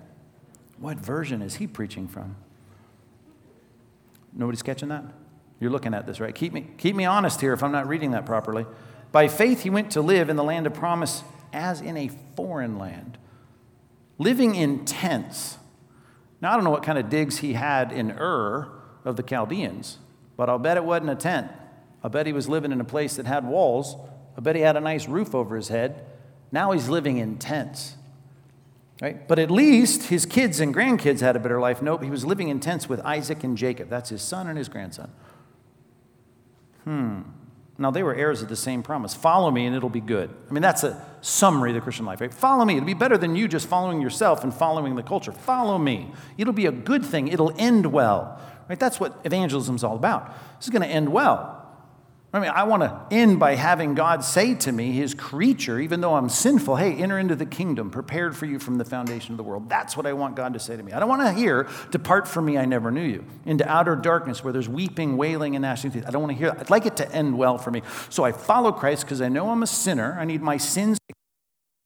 [0.79, 2.35] What version is he preaching from?
[4.33, 5.05] Nobody's catching that?
[5.59, 6.33] You're looking at this, right?
[6.33, 8.65] Keep me, keep me honest here if I'm not reading that properly.
[9.11, 11.23] By faith, he went to live in the land of promise
[11.53, 13.17] as in a foreign land,
[14.17, 15.59] living in tents.
[16.41, 18.67] Now, I don't know what kind of digs he had in Ur
[19.05, 19.99] of the Chaldeans,
[20.35, 21.51] but I'll bet it wasn't a tent.
[22.03, 23.95] I bet he was living in a place that had walls.
[24.37, 26.05] I bet he had a nice roof over his head.
[26.51, 27.95] Now he's living in tents.
[29.01, 29.27] Right?
[29.27, 31.81] But at least his kids and grandkids had a better life.
[31.81, 33.89] Nope, he was living in tents with Isaac and Jacob.
[33.89, 35.11] That's his son and his grandson.
[36.83, 37.21] Hmm.
[37.77, 39.15] Now, they were heirs of the same promise.
[39.15, 40.29] Follow me and it'll be good.
[40.47, 42.33] I mean, that's a summary of the Christian life, right?
[42.33, 42.75] Follow me.
[42.77, 45.31] It'll be better than you just following yourself and following the culture.
[45.31, 46.11] Follow me.
[46.37, 47.29] It'll be a good thing.
[47.29, 48.39] It'll end well,
[48.69, 48.79] right?
[48.79, 50.27] That's what evangelism is all about.
[50.57, 51.62] This is going to end well.
[52.35, 56.01] I mean, I want to end by having God say to me, his creature, even
[56.01, 59.37] though I'm sinful, hey, enter into the kingdom prepared for you from the foundation of
[59.37, 59.69] the world.
[59.69, 60.93] That's what I want God to say to me.
[60.93, 64.43] I don't want to hear, depart from me, I never knew you, into outer darkness
[64.43, 66.05] where there's weeping, wailing, and gnashing teeth.
[66.07, 66.59] I don't want to hear that.
[66.59, 67.83] I'd like it to end well for me.
[68.09, 70.17] So I follow Christ because I know I'm a sinner.
[70.19, 70.97] I need my sins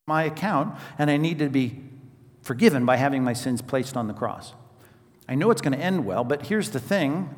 [0.08, 1.78] my account, and I need to be
[2.42, 4.54] forgiven by having my sins placed on the cross.
[5.28, 7.28] I know it's going to end well, but here's the thing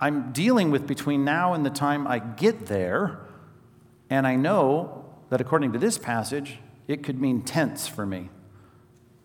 [0.00, 3.20] I'm dealing with between now and the time I get there.
[4.10, 8.30] And I know that according to this passage, it could mean tenths for me.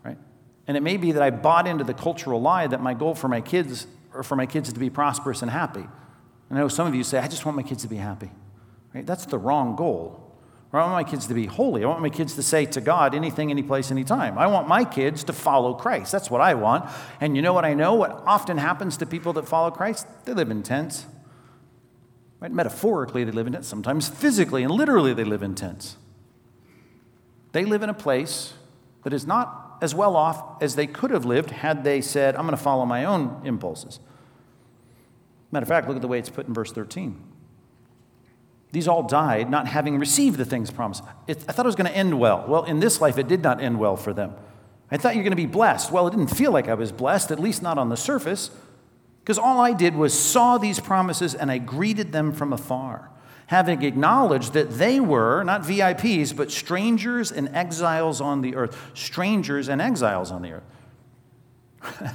[0.03, 0.17] Right?
[0.67, 3.27] And it may be that I bought into the cultural lie that my goal for
[3.27, 5.85] my kids or for my kids is to be prosperous and happy.
[6.49, 8.31] And I know some of you say, I just want my kids to be happy.
[8.93, 9.05] Right?
[9.05, 10.22] That's the wrong goal.
[10.73, 11.83] I want my kids to be holy.
[11.83, 14.39] I want my kids to say to God anything, any place, anytime.
[14.39, 16.11] I want my kids to follow Christ.
[16.11, 16.89] That's what I want.
[17.21, 17.93] And you know what I know?
[17.93, 20.07] What often happens to people that follow Christ?
[20.25, 21.05] They live in tents.
[22.39, 22.51] Right?
[22.51, 23.67] Metaphorically, they live in tents.
[23.67, 25.97] Sometimes physically and literally, they live in tents.
[27.51, 28.53] They live in a place
[29.03, 32.47] that is not as well off as they could have lived had they said, I'm
[32.47, 33.99] going to follow my own impulses.
[35.51, 37.32] Matter of fact, look at the way it's put in verse 13.
[38.73, 41.03] These all died not having received the things promised.
[41.27, 42.43] It, I thought it was going to end well.
[42.47, 44.33] Well, in this life, it did not end well for them.
[44.89, 45.91] I thought you were going to be blessed.
[45.91, 48.49] Well, it didn't feel like I was blessed, at least not on the surface,
[49.19, 53.11] because all I did was saw these promises and I greeted them from afar,
[53.45, 58.75] having acknowledged that they were not VIPs, but strangers and exiles on the earth.
[58.95, 62.13] Strangers and exiles on the earth.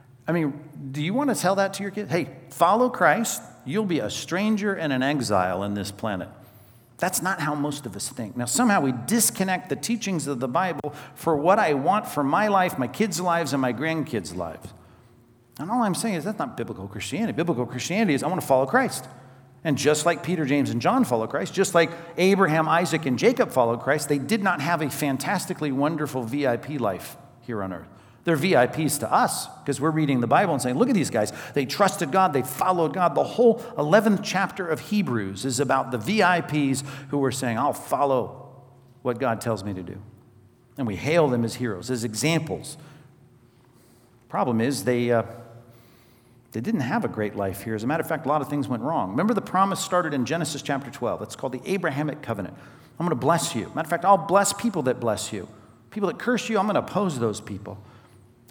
[0.26, 2.10] I mean, do you want to tell that to your kids?
[2.10, 6.28] Hey, follow Christ, you'll be a stranger and an exile in this planet.
[6.98, 8.36] That's not how most of us think.
[8.36, 12.48] Now, somehow we disconnect the teachings of the Bible for what I want for my
[12.48, 14.68] life, my kids' lives, and my grandkids' lives.
[15.58, 17.32] And all I'm saying is that's not biblical Christianity.
[17.32, 19.06] Biblical Christianity is I want to follow Christ.
[19.64, 23.50] And just like Peter, James, and John follow Christ, just like Abraham, Isaac, and Jacob
[23.50, 27.88] followed Christ, they did not have a fantastically wonderful VIP life here on earth.
[28.24, 31.32] They're VIPs to us because we're reading the Bible and saying, look at these guys.
[31.54, 33.14] They trusted God, they followed God.
[33.14, 38.52] The whole 11th chapter of Hebrews is about the VIPs who were saying, I'll follow
[39.02, 40.00] what God tells me to do.
[40.76, 42.76] And we hail them as heroes, as examples.
[44.28, 45.22] Problem is, they, uh,
[46.52, 47.74] they didn't have a great life here.
[47.74, 49.10] As a matter of fact, a lot of things went wrong.
[49.10, 51.22] Remember, the promise started in Genesis chapter 12.
[51.22, 52.54] It's called the Abrahamic covenant.
[52.98, 53.66] I'm going to bless you.
[53.68, 55.48] Matter of fact, I'll bless people that bless you.
[55.90, 57.82] People that curse you, I'm going to oppose those people.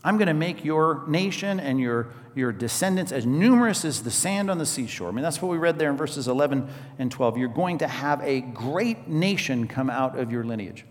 [0.03, 4.49] I'm going to make your nation and your, your descendants as numerous as the sand
[4.49, 5.09] on the seashore.
[5.09, 7.37] I mean, that's what we read there in verses 11 and 12.
[7.37, 10.85] You're going to have a great nation come out of your lineage.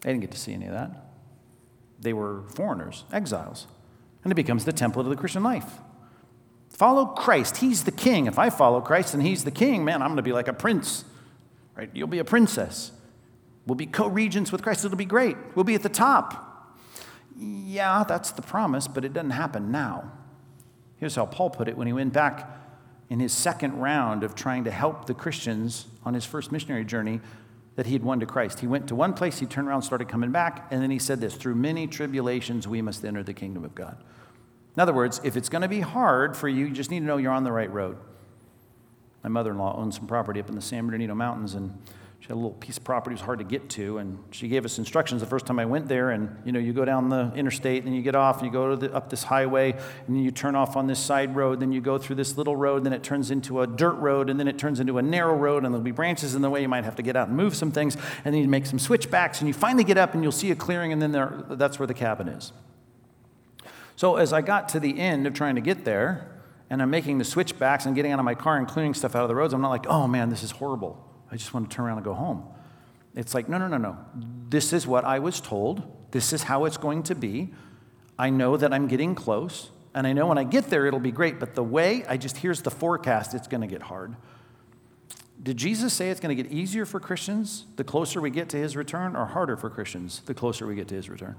[0.00, 0.90] They didn't get to see any of that.
[2.00, 3.66] They were foreigners, exiles.
[4.22, 5.80] And it becomes the template of the Christian life.
[6.70, 7.58] Follow Christ.
[7.58, 8.26] He's the king.
[8.26, 10.52] If I follow Christ and he's the king, man, I'm going to be like a
[10.52, 11.04] prince.
[11.74, 11.90] Right?
[11.92, 12.92] You'll be a princess.
[13.66, 14.84] We'll be co regents with Christ.
[14.84, 15.36] It'll be great.
[15.54, 16.45] We'll be at the top.
[17.38, 20.12] Yeah, that's the promise, but it doesn't happen now.
[20.96, 22.50] Here's how Paul put it when he went back
[23.10, 27.20] in his second round of trying to help the Christians on his first missionary journey
[27.76, 28.60] that he had won to Christ.
[28.60, 31.20] He went to one place, he turned around, started coming back, and then he said
[31.20, 34.02] this Through many tribulations, we must enter the kingdom of God.
[34.74, 37.06] In other words, if it's going to be hard for you, you just need to
[37.06, 37.98] know you're on the right road.
[39.22, 41.78] My mother in law owns some property up in the San Bernardino Mountains, and
[42.20, 44.48] she had a little piece of property it was hard to get to, and she
[44.48, 46.10] gave us instructions the first time I went there.
[46.10, 48.74] And you know, you go down the interstate, and you get off, and you go
[48.74, 49.76] the, up this highway,
[50.08, 51.60] and you turn off on this side road.
[51.60, 54.40] Then you go through this little road, then it turns into a dirt road, and
[54.40, 56.62] then it turns into a narrow road, and there'll be branches in the way.
[56.62, 58.78] You might have to get out and move some things, and then you make some
[58.78, 61.78] switchbacks, and you finally get up, and you'll see a clearing, and then there, that's
[61.78, 62.52] where the cabin is.
[63.94, 66.28] So as I got to the end of trying to get there,
[66.68, 69.22] and I'm making the switchbacks and getting out of my car and clearing stuff out
[69.22, 71.02] of the roads, I'm not like, oh man, this is horrible.
[71.30, 72.44] I just want to turn around and go home.
[73.14, 73.96] It's like, no, no, no, no.
[74.48, 75.82] This is what I was told.
[76.10, 77.52] This is how it's going to be.
[78.18, 79.70] I know that I'm getting close.
[79.94, 81.40] And I know when I get there, it'll be great.
[81.40, 84.14] But the way, I just, here's the forecast, it's going to get hard.
[85.42, 88.58] Did Jesus say it's going to get easier for Christians the closer we get to
[88.58, 91.36] his return, or harder for Christians the closer we get to his return?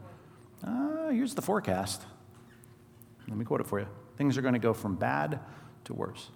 [0.63, 2.01] Uh, here's the forecast.
[3.27, 3.87] Let me quote it for you.
[4.17, 5.39] Things are going to go from bad
[5.85, 6.29] to worse.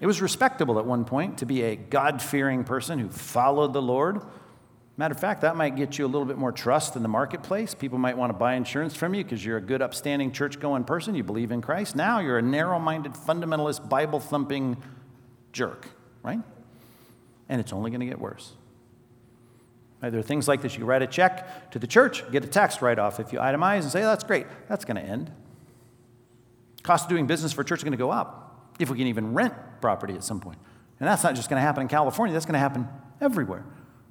[0.00, 3.82] It was respectable at one point to be a God fearing person who followed the
[3.82, 4.22] Lord.
[4.96, 7.74] Matter of fact, that might get you a little bit more trust in the marketplace.
[7.74, 10.84] People might want to buy insurance from you because you're a good, upstanding, church going
[10.84, 11.14] person.
[11.14, 11.96] You believe in Christ.
[11.96, 14.82] Now you're a narrow minded, fundamentalist, Bible thumping
[15.52, 15.86] jerk,
[16.22, 16.40] right?
[17.48, 18.52] And it's only going to get worse.
[20.00, 20.78] There are things like this.
[20.78, 23.20] You write a check to the church, get a tax write off.
[23.20, 25.30] If you itemize and say, oh, that's great, that's going to end.
[26.82, 28.49] Cost of doing business for church is going to go up
[28.80, 30.58] if we can even rent property at some point.
[30.98, 32.88] And that's not just going to happen in California, that's going to happen
[33.20, 33.64] everywhere.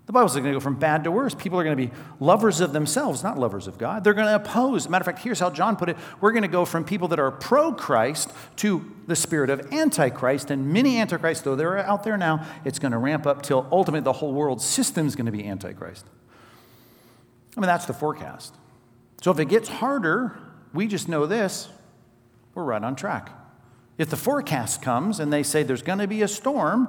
[0.10, 1.36] The Bible's going to go from bad to worse.
[1.36, 4.04] People are going to be lovers of themselves, not lovers of God.
[4.04, 4.90] They're going to oppose.
[4.90, 7.20] Matter of fact, here's how John put it we're going to go from people that
[7.20, 10.50] are pro Christ to the spirit of antichrist.
[10.50, 14.04] And many antichrists, though they're out there now, it's going to ramp up till ultimately
[14.04, 16.08] the whole world system is going to be antichrist.
[17.56, 18.56] I mean, that's the forecast.
[19.22, 20.40] So if it gets harder,
[20.74, 21.70] we just know this
[22.56, 23.30] we're right on track.
[24.00, 26.88] If the forecast comes and they say there's going to be a storm,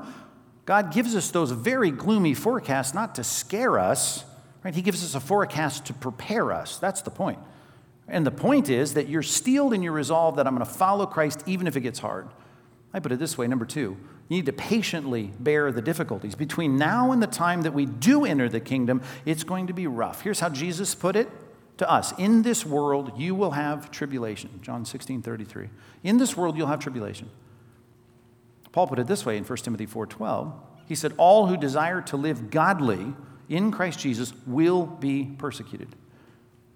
[0.64, 4.24] God gives us those very gloomy forecasts not to scare us,
[4.64, 4.72] right?
[4.72, 6.78] He gives us a forecast to prepare us.
[6.78, 7.40] That's the point.
[8.06, 11.04] And the point is that you're steeled in your resolve that I'm going to follow
[11.04, 12.28] Christ even if it gets hard.
[12.94, 13.96] I put it this way number two,
[14.28, 16.36] you need to patiently bear the difficulties.
[16.36, 19.88] Between now and the time that we do enter the kingdom, it's going to be
[19.88, 20.22] rough.
[20.22, 21.28] Here's how Jesus put it
[21.80, 24.60] to us In this world, you will have tribulation.
[24.62, 25.70] John 16, 33.
[26.04, 27.30] In this world, you'll have tribulation.
[28.70, 30.52] Paul put it this way in 1 Timothy 4:12.
[30.86, 33.14] He said, All who desire to live godly
[33.48, 35.88] in Christ Jesus will be persecuted.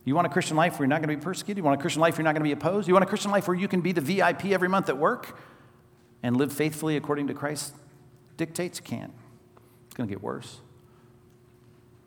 [0.05, 1.59] You want a Christian life where you're not going to be persecuted?
[1.59, 2.89] You want a Christian life where you're not going to be opposed?
[2.89, 5.39] You want a Christian life where you can be the VIP every month at work
[6.23, 7.73] and live faithfully according to Christ's
[8.39, 8.81] dictates?
[8.81, 9.13] Can't.
[9.87, 10.61] It's going to get worse.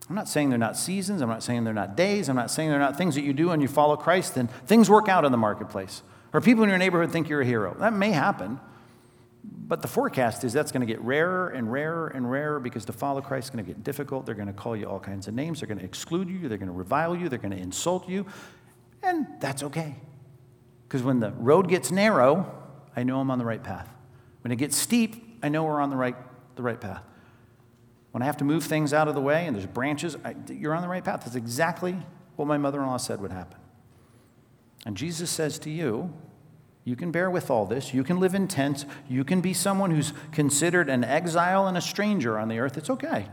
[0.09, 1.21] I'm not saying they're not seasons.
[1.21, 2.29] I'm not saying they're not days.
[2.29, 4.89] I'm not saying they're not things that you do and you follow Christ and things
[4.89, 6.01] work out in the marketplace.
[6.33, 7.75] Or people in your neighborhood think you're a hero.
[7.79, 8.59] That may happen.
[9.43, 12.93] But the forecast is that's going to get rarer and rarer and rarer because to
[12.93, 14.25] follow Christ is going to get difficult.
[14.25, 15.59] They're going to call you all kinds of names.
[15.59, 16.47] They're going to exclude you.
[16.47, 17.27] They're going to revile you.
[17.27, 18.25] They're going to insult you.
[19.03, 19.95] And that's okay.
[20.87, 22.53] Because when the road gets narrow,
[22.95, 23.89] I know I'm on the right path.
[24.41, 26.15] When it gets steep, I know we're on the right,
[26.55, 27.03] the right path.
[28.17, 30.73] When I have to move things out of the way and there's branches, I, you're
[30.73, 31.21] on the right path.
[31.23, 31.95] That's exactly
[32.35, 33.59] what my mother in law said would happen.
[34.87, 36.11] And Jesus says to you,
[36.83, 37.93] you can bear with all this.
[37.93, 38.87] You can live in tents.
[39.07, 42.75] You can be someone who's considered an exile and a stranger on the earth.
[42.75, 43.27] It's okay.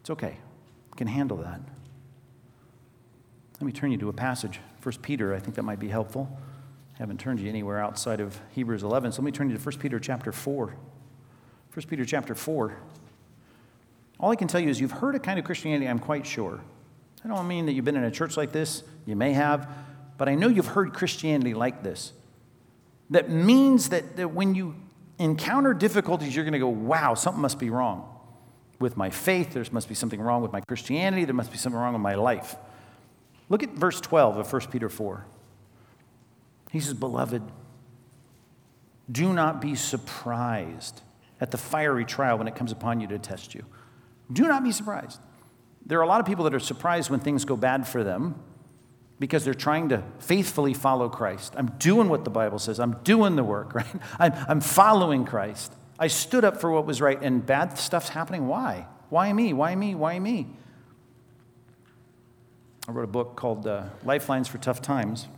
[0.00, 0.38] It's okay.
[0.88, 1.60] You can handle that.
[3.60, 4.58] Let me turn you to a passage.
[4.80, 6.34] First Peter, I think that might be helpful.
[6.94, 9.62] I haven't turned you anywhere outside of Hebrews 11, so let me turn you to
[9.62, 10.76] 1 Peter chapter 4.
[11.74, 12.74] 1 Peter chapter 4.
[14.22, 16.60] All I can tell you is you've heard a kind of Christianity, I'm quite sure.
[17.24, 19.68] I don't mean that you've been in a church like this, you may have,
[20.16, 22.12] but I know you've heard Christianity like this.
[23.10, 24.76] That means that, that when you
[25.18, 28.08] encounter difficulties, you're going to go, wow, something must be wrong
[28.78, 29.52] with my faith.
[29.52, 31.24] There must be something wrong with my Christianity.
[31.24, 32.56] There must be something wrong with my life.
[33.48, 35.26] Look at verse 12 of 1 Peter 4.
[36.70, 37.42] He says, Beloved,
[39.10, 41.02] do not be surprised
[41.40, 43.64] at the fiery trial when it comes upon you to test you.
[44.30, 45.20] Do not be surprised.
[45.84, 48.36] There are a lot of people that are surprised when things go bad for them
[49.18, 51.54] because they're trying to faithfully follow Christ.
[51.56, 53.86] I'm doing what the Bible says, I'm doing the work, right?
[54.18, 55.72] I'm, I'm following Christ.
[55.98, 58.48] I stood up for what was right, and bad stuff's happening.
[58.48, 58.86] Why?
[59.10, 59.52] Why me?
[59.52, 59.94] Why me?
[59.94, 60.48] Why me?
[62.88, 65.28] I wrote a book called uh, Lifelines for Tough Times.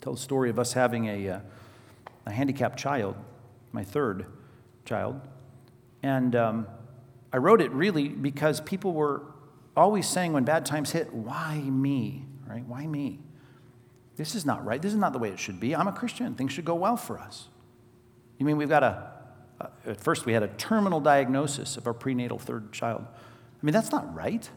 [0.00, 1.40] Tell the story of us having a, uh,
[2.26, 3.16] a handicapped child,
[3.72, 4.26] my third
[4.84, 5.20] child.
[6.04, 6.68] And um,
[7.32, 9.22] I wrote it really because people were
[9.76, 12.24] always saying when bad times hit, why me?
[12.46, 12.64] Right?
[12.64, 13.20] Why me?
[14.16, 14.82] This is not right.
[14.82, 15.76] This is not the way it should be.
[15.76, 16.34] I'm a Christian.
[16.34, 17.48] Things should go well for us.
[18.38, 19.12] You mean we've got a,
[19.86, 23.04] at first we had a terminal diagnosis of our prenatal third child.
[23.06, 24.48] I mean, that's not right.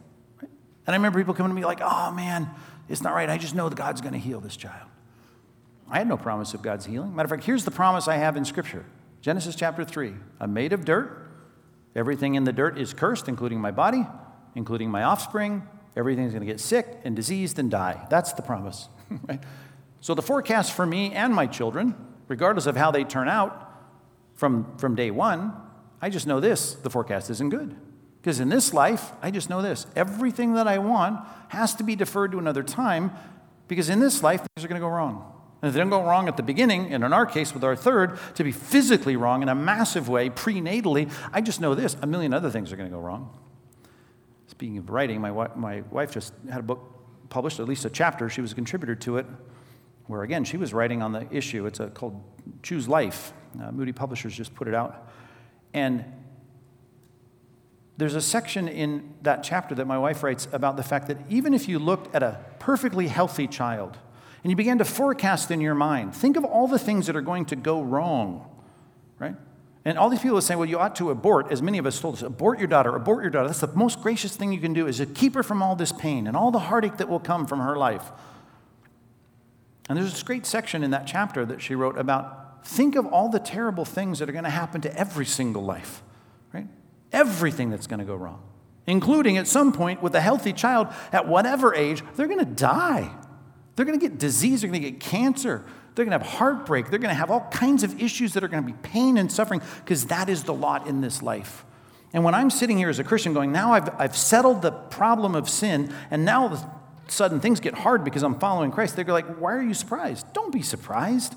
[0.42, 0.52] right?
[0.88, 2.50] And I remember people coming to me like, oh man,
[2.90, 3.30] it's not right.
[3.30, 4.88] I just know that God's going to heal this child.
[5.90, 7.16] I had no promise of God's healing.
[7.16, 8.86] Matter of fact, here's the promise I have in Scripture
[9.22, 10.14] Genesis chapter 3.
[10.40, 11.31] I'm made of dirt.
[11.96, 14.06] Everything in the dirt is cursed, including my body,
[14.56, 15.68] including my offspring.
[15.96, 18.08] Everything's going to get sick and diseased and die.
[18.10, 18.88] That's the promise.
[20.02, 21.96] So the forecast for me and my children,
[22.28, 23.72] regardless of how they turn out
[24.34, 25.54] from, from day one,
[26.02, 27.76] I just know this the forecast isn't good.
[28.20, 31.20] Because in this life, I just know this everything that I want
[31.50, 33.12] has to be deferred to another time
[33.68, 35.32] because in this life, things are going to go wrong.
[35.62, 37.76] And if they don't go wrong at the beginning, and in our case with our
[37.76, 42.08] third, to be physically wrong in a massive way, prenatally, I just know this a
[42.08, 43.38] million other things are going to go wrong.
[44.48, 48.28] Speaking of writing, my, my wife just had a book published, at least a chapter.
[48.28, 49.28] She was a contributor to it,
[50.08, 51.68] where again, she was writing on the issue.
[51.68, 52.22] It's a, called
[52.64, 53.32] Choose Life.
[53.62, 55.12] Uh, Moody Publishers just put it out.
[55.74, 56.04] And
[57.98, 61.54] there's a section in that chapter that my wife writes about the fact that even
[61.54, 63.98] if you looked at a perfectly healthy child,
[64.44, 66.16] and you began to forecast in your mind.
[66.16, 68.50] Think of all the things that are going to go wrong,
[69.20, 69.36] right?
[69.84, 72.00] And all these people are saying, well, you ought to abort, as many of us
[72.00, 73.48] told us, abort your daughter, abort your daughter.
[73.48, 75.92] That's the most gracious thing you can do is to keep her from all this
[75.92, 78.12] pain and all the heartache that will come from her life.
[79.90, 83.30] And there's this great section in that chapter that she wrote about think of all
[83.30, 86.04] the terrible things that are going to happen to every single life,
[86.54, 86.68] right?
[87.12, 88.42] Everything that's going to go wrong,
[88.86, 93.12] including at some point with a healthy child at whatever age, they're going to die.
[93.82, 95.66] They're going to get disease, they're going to get cancer,
[95.96, 98.48] they're going to have heartbreak, they're going to have all kinds of issues that are
[98.48, 101.66] going to be pain and suffering because that is the lot in this life.
[102.14, 105.34] And when I'm sitting here as a Christian going, now I've, I've settled the problem
[105.34, 106.72] of sin, and now all of a
[107.08, 110.32] sudden things get hard because I'm following Christ, they're like, why are you surprised?
[110.32, 111.34] Don't be surprised.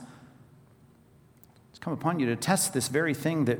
[1.70, 3.58] It's come upon you to test this very thing that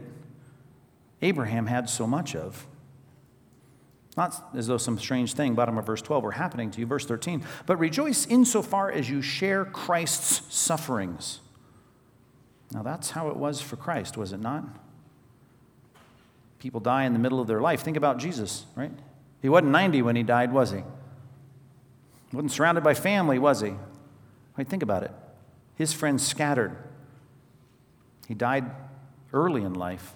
[1.23, 2.67] Abraham had so much of.
[4.17, 6.87] Not as though some strange thing, bottom of verse 12, were happening to you.
[6.87, 11.41] Verse 13, but rejoice insofar as you share Christ's sufferings.
[12.73, 14.65] Now that's how it was for Christ, was it not?
[16.59, 17.83] People die in the middle of their life.
[17.83, 18.93] Think about Jesus, right?
[19.43, 20.83] He wasn't 90 when he died, was he?
[22.33, 23.75] Wasn't surrounded by family, was he?
[24.57, 25.11] Right, think about it.
[25.77, 26.77] His friends scattered.
[28.27, 28.71] He died
[29.33, 30.15] early in life.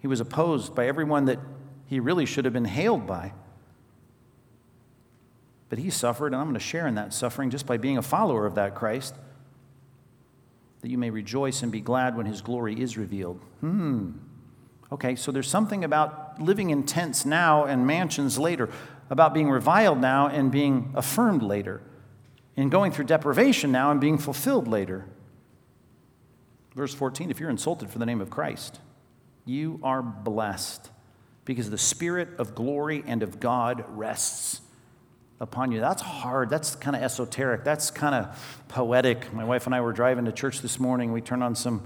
[0.00, 1.38] He was opposed by everyone that
[1.92, 3.34] he really should have been hailed by.
[5.68, 8.02] But he suffered, and I'm going to share in that suffering just by being a
[8.02, 9.14] follower of that Christ,
[10.80, 13.42] that you may rejoice and be glad when his glory is revealed.
[13.60, 14.12] Hmm.
[14.90, 18.70] Okay, so there's something about living in tents now and mansions later,
[19.10, 21.82] about being reviled now and being affirmed later,
[22.56, 25.04] and going through deprivation now and being fulfilled later.
[26.74, 28.80] Verse 14 if you're insulted for the name of Christ,
[29.44, 30.88] you are blessed
[31.44, 34.60] because the Spirit of glory and of God rests
[35.42, 35.80] upon you.
[35.80, 36.48] That's hard.
[36.50, 37.64] That's kind of esoteric.
[37.64, 39.32] That's kind of poetic.
[39.34, 41.12] My wife and I were driving to church this morning.
[41.12, 41.82] We turned on some,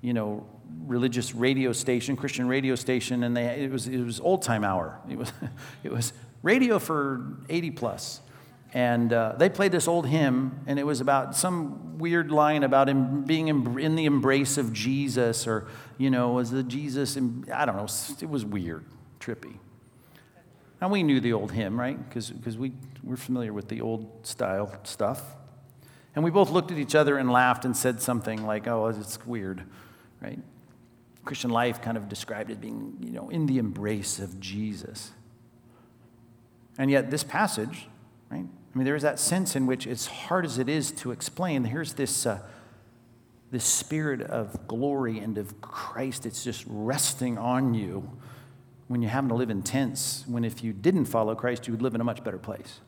[0.00, 0.46] you know,
[0.86, 5.00] religious radio station, Christian radio station, and they, it was, it was old time hour.
[5.10, 5.32] It was,
[5.82, 8.20] it was radio for 80 plus.
[8.72, 12.88] And uh, they played this old hymn, and it was about some weird line about
[12.88, 15.66] him being in the embrace of Jesus, or,
[15.98, 17.88] you know, was the Jesus, I don't know,
[18.20, 18.84] it was weird
[19.20, 19.58] trippy.
[20.80, 21.98] And we knew the old hymn, right?
[22.08, 25.22] Because we, we're familiar with the old style stuff.
[26.14, 29.24] And we both looked at each other and laughed and said something like, oh, it's
[29.26, 29.62] weird,
[30.20, 30.38] right?
[31.24, 35.12] Christian life kind of described as being, you know, in the embrace of Jesus.
[36.78, 37.88] And yet, this passage,
[38.30, 41.10] right, I mean, there is that sense in which, as hard as it is to
[41.10, 42.40] explain, here's this, uh,
[43.50, 46.24] this spirit of glory and of Christ.
[46.24, 48.10] It's just resting on you
[48.90, 51.80] when you're having to live in tents, when if you didn't follow Christ, you would
[51.80, 52.80] live in a much better place.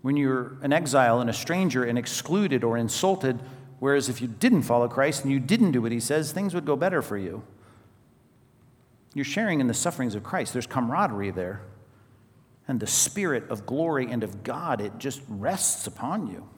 [0.00, 3.38] When you're an exile and a stranger and excluded or insulted,
[3.80, 6.64] whereas if you didn't follow Christ and you didn't do what he says, things would
[6.64, 7.42] go better for you.
[9.12, 11.60] You're sharing in the sufferings of Christ, there's camaraderie there
[12.66, 16.48] and the Spirit of glory and of God, it just rests upon you.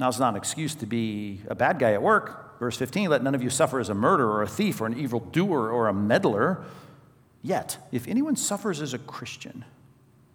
[0.00, 2.43] Now, it's not an excuse to be a bad guy at work.
[2.58, 4.98] Verse 15 let none of you suffer as a murderer or a thief or an
[4.98, 6.64] evil doer or a meddler.
[7.42, 9.64] Yet, if anyone suffers as a Christian,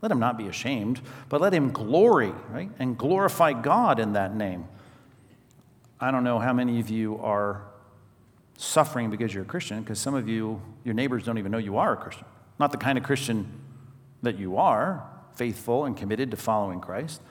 [0.01, 2.69] let him not be ashamed, but let him glory, right?
[2.79, 4.65] And glorify God in that name.
[5.99, 7.63] I don't know how many of you are
[8.57, 11.77] suffering because you're a Christian, because some of you, your neighbors don't even know you
[11.77, 12.25] are a Christian.
[12.59, 13.49] Not the kind of Christian
[14.21, 15.03] that you are
[15.33, 17.21] faithful and committed to following Christ,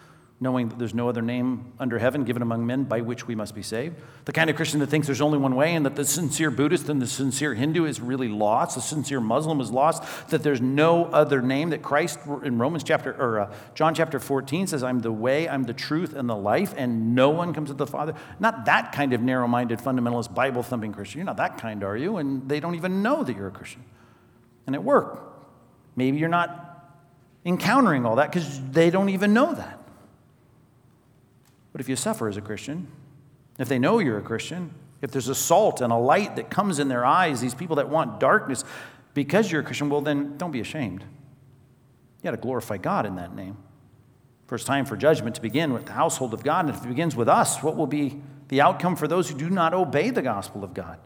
[0.40, 3.56] knowing that there's no other name under heaven given among men by which we must
[3.56, 3.96] be saved.
[4.24, 6.88] The kind of Christian that thinks there's only one way and that the sincere Buddhist
[6.88, 11.06] and the sincere Hindu is really lost, the sincere Muslim is lost, that there's no
[11.06, 15.10] other name that Christ in Romans chapter or uh, John chapter 14 says I'm the
[15.10, 18.14] way, I'm the truth and the life and no one comes to the Father.
[18.38, 21.18] Not that kind of narrow-minded fundamentalist Bible thumping Christian.
[21.18, 22.18] You're not that kind, are you?
[22.18, 23.82] And they don't even know that you're a Christian.
[24.68, 25.20] And at work,
[25.96, 26.64] maybe you're not
[27.44, 29.77] encountering all that because they don't even know that.
[31.72, 32.88] But if you suffer as a Christian,
[33.58, 36.78] if they know you're a Christian, if there's a salt and a light that comes
[36.78, 38.64] in their eyes, these people that want darkness
[39.14, 41.02] because you're a Christian, well, then don't be ashamed.
[41.02, 43.56] You got to glorify God in that name.
[44.46, 46.66] First time for judgment to begin with the household of God.
[46.66, 49.50] And if it begins with us, what will be the outcome for those who do
[49.50, 50.98] not obey the gospel of God?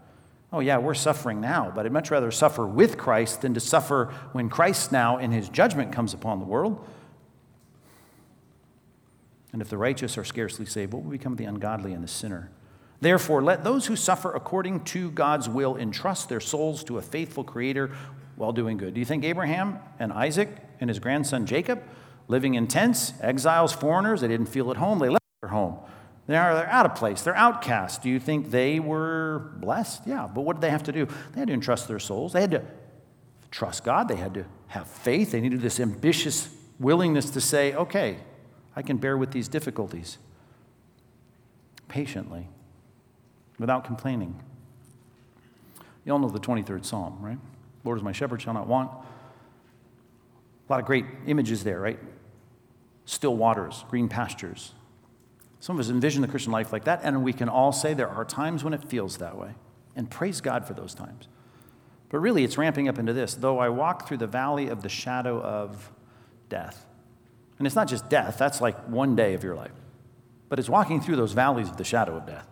[0.52, 4.12] Oh, yeah, we're suffering now, but I'd much rather suffer with Christ than to suffer
[4.32, 6.86] when Christ now in his judgment comes upon the world.
[9.53, 12.09] And if the righteous are scarcely saved, what will become of the ungodly and the
[12.09, 12.50] sinner?
[13.00, 17.44] Therefore, let those who suffer according to God's will entrust their souls to a faithful
[17.44, 17.90] Creator
[18.36, 18.94] while doing good.
[18.94, 20.48] Do you think Abraham and Isaac
[20.80, 21.82] and his grandson Jacob,
[22.28, 25.78] living in tents, exiles, foreigners, they didn't feel at home, they left their home?
[26.28, 27.22] They're, out of place.
[27.22, 27.98] They're outcasts.
[27.98, 30.03] Do you think they were blessed?
[30.07, 31.07] Yeah, but what did they have to do?
[31.32, 32.32] They had to entrust their souls.
[32.32, 32.62] They had to
[33.50, 34.07] trust God.
[34.07, 35.32] They had to have faith.
[35.32, 36.48] They needed this ambitious
[36.78, 38.18] willingness to say, okay,
[38.74, 40.18] I can bear with these difficulties
[41.88, 42.48] patiently,
[43.58, 44.40] without complaining.
[46.04, 47.38] You all know the 23rd Psalm, right?
[47.84, 48.90] Lord is my shepherd, shall not want.
[48.90, 51.98] A lot of great images there, right?
[53.04, 54.72] Still waters, green pastures,
[55.62, 58.08] some of us envision the Christian life like that, and we can all say there
[58.08, 59.54] are times when it feels that way.
[59.94, 61.28] And praise God for those times.
[62.08, 64.88] But really, it's ramping up into this though I walk through the valley of the
[64.88, 65.92] shadow of
[66.48, 66.84] death.
[67.62, 69.70] And it's not just death, that's like one day of your life.
[70.48, 72.48] But it's walking through those valleys of the shadow of death.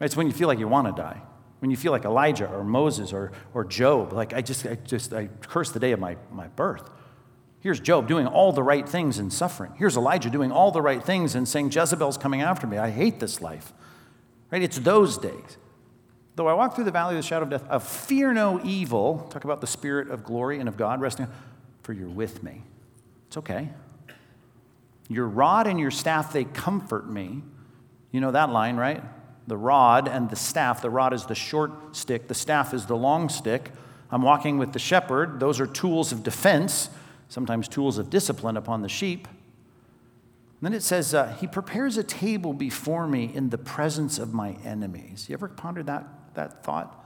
[0.00, 1.20] It's when you feel like you want to die.
[1.58, 5.12] When you feel like Elijah or Moses or, or Job, like I just, I just,
[5.12, 6.88] I curse the day of my, my birth.
[7.58, 9.72] Here's Job doing all the right things and suffering.
[9.76, 12.78] Here's Elijah doing all the right things and saying, Jezebel's coming after me.
[12.78, 13.72] I hate this life.
[14.52, 14.62] Right?
[14.62, 15.56] It's those days.
[16.36, 19.26] Though I walk through the valley of the shadow of death, I fear no evil.
[19.30, 21.26] Talk about the spirit of glory and of God resting,
[21.82, 22.62] for you're with me.
[23.26, 23.70] It's okay.
[25.10, 27.42] Your rod and your staff, they comfort me.
[28.10, 29.02] You know that line, right?
[29.46, 30.80] The rod and the staff.
[30.80, 33.72] The rod is the short stick, the staff is the long stick.
[34.10, 35.38] I'm walking with the shepherd.
[35.38, 36.88] Those are tools of defense
[37.30, 39.26] sometimes tools of discipline upon the sheep.
[39.26, 44.34] And then it says, uh, He prepares a table before me in the presence of
[44.34, 45.26] my enemies.
[45.28, 47.02] You ever pondered that, that thought?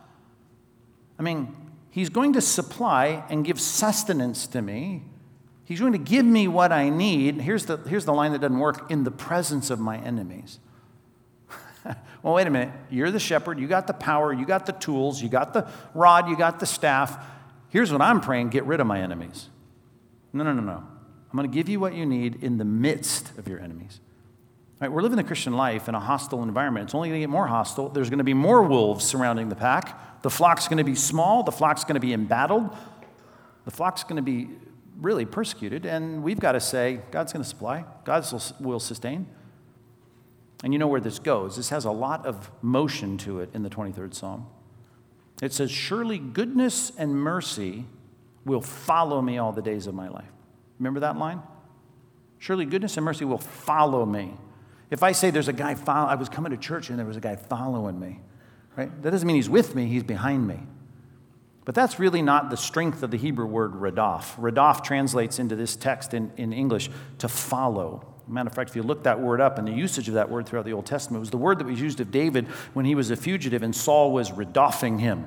[1.19, 1.55] I mean,
[1.91, 5.05] He's going to supply and give sustenance to me.
[5.65, 7.41] He's going to give me what I need.
[7.41, 10.59] Here's the, here's the line that doesn't work in the presence of my enemies.
[12.23, 12.73] well, wait a minute.
[12.91, 13.59] You're the shepherd.
[13.59, 14.33] You got the power.
[14.33, 15.23] You got the tools.
[15.23, 16.29] You got the rod.
[16.29, 17.19] You got the staff.
[17.71, 19.49] Here's what I'm praying get rid of my enemies.
[20.33, 20.85] No, no, no, no.
[21.35, 24.01] I'm going to give you what you need in the midst of your enemies.
[24.81, 26.85] Right, we're living the Christian life in a hostile environment.
[26.85, 27.89] It's only going to get more hostile.
[27.89, 30.23] There's going to be more wolves surrounding the pack.
[30.23, 31.43] The flock's going to be small.
[31.43, 32.77] The flock's going to be embattled.
[33.65, 34.51] The flock's going to be
[35.01, 35.87] really persecuted.
[35.87, 38.27] And we've got to say, God's going to supply, God
[38.61, 39.27] will sustain.
[40.63, 41.57] And you know where this goes.
[41.57, 44.47] This has a lot of motion to it in the 23rd Psalm.
[45.43, 47.85] It says, Surely goodness and mercy
[48.45, 50.31] will follow me all the days of my life.
[50.79, 51.43] Remember that line?
[52.39, 54.35] Surely goodness and mercy will follow me.
[54.91, 57.17] If I say there's a guy follow, I was coming to church and there was
[57.17, 58.21] a guy following me,
[58.77, 59.03] right?
[59.03, 60.61] That doesn't mean he's with me, he's behind me.
[61.65, 64.39] But that's really not the strength of the Hebrew word radaf.
[64.39, 68.07] Radaf translates into this text in, in English to follow.
[68.27, 70.47] Matter of fact, if you look that word up and the usage of that word
[70.47, 72.95] throughout the Old Testament, it was the word that was used of David when he
[72.95, 75.27] was a fugitive and Saul was redoffing him.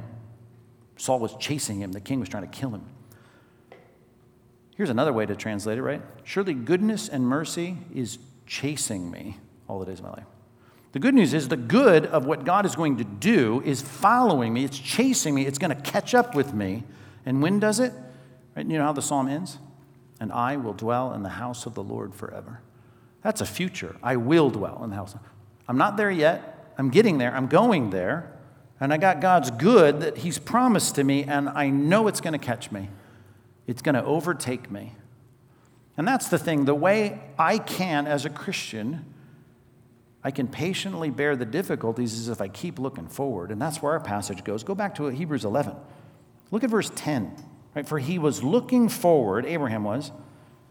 [0.95, 2.85] Saul was chasing him, the king was trying to kill him.
[4.75, 6.01] Here's another way to translate it, right?
[6.23, 10.36] Surely goodness and mercy is chasing me all the days of my life.
[10.97, 14.51] The good news is the good of what God is going to do is following
[14.51, 16.85] me, it's chasing me, it's going to catch up with me.
[17.23, 17.93] And when does it?
[18.55, 18.65] Right?
[18.65, 19.59] You know how the psalm ends?
[20.19, 22.61] And I will dwell in the house of the Lord forever.
[23.21, 23.95] That's a future.
[24.01, 25.15] I will dwell in the house.
[25.67, 26.73] I'm not there yet.
[26.79, 27.31] I'm getting there.
[27.31, 28.35] I'm going there.
[28.79, 32.33] And I got God's good that He's promised to me, and I know it's going
[32.33, 32.89] to catch me.
[33.67, 34.95] It's going to overtake me.
[35.95, 36.65] And that's the thing.
[36.65, 39.05] The way I can, as a Christian,
[40.23, 43.51] I can patiently bear the difficulties is if I keep looking forward.
[43.51, 44.63] And that's where our passage goes.
[44.63, 45.75] Go back to Hebrews 11.
[46.51, 47.35] Look at verse 10.
[47.75, 47.87] Right?
[47.87, 50.11] For he was looking forward, Abraham was,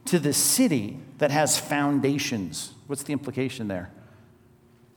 [0.07, 2.73] to the city that has foundations.
[2.87, 3.93] What's the implication there?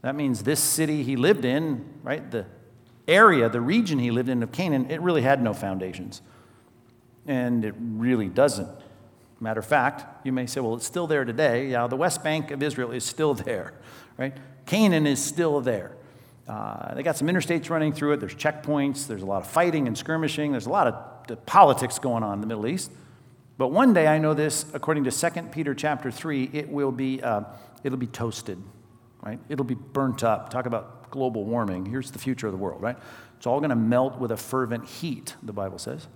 [0.01, 2.29] That means this city he lived in, right?
[2.29, 2.45] The
[3.07, 6.21] area, the region he lived in of Canaan, it really had no foundations.
[7.27, 8.69] And it really doesn't.
[9.39, 11.67] Matter of fact, you may say, well, it's still there today.
[11.67, 13.73] Yeah, the West Bank of Israel is still there,
[14.17, 14.35] right?
[14.65, 15.95] Canaan is still there.
[16.47, 18.19] Uh, they got some interstates running through it.
[18.19, 19.07] There's checkpoints.
[19.07, 20.51] There's a lot of fighting and skirmishing.
[20.51, 22.91] There's a lot of politics going on in the Middle East.
[23.57, 27.21] But one day, I know this, according to 2 Peter chapter 3, it will be,
[27.21, 27.43] uh,
[27.83, 28.57] it'll be toasted,
[29.21, 29.39] right?
[29.47, 30.49] It'll be burnt up.
[30.49, 31.85] Talk about global warming.
[31.85, 32.97] Here's the future of the world, right?
[33.37, 36.07] It's all going to melt with a fervent heat, the Bible says.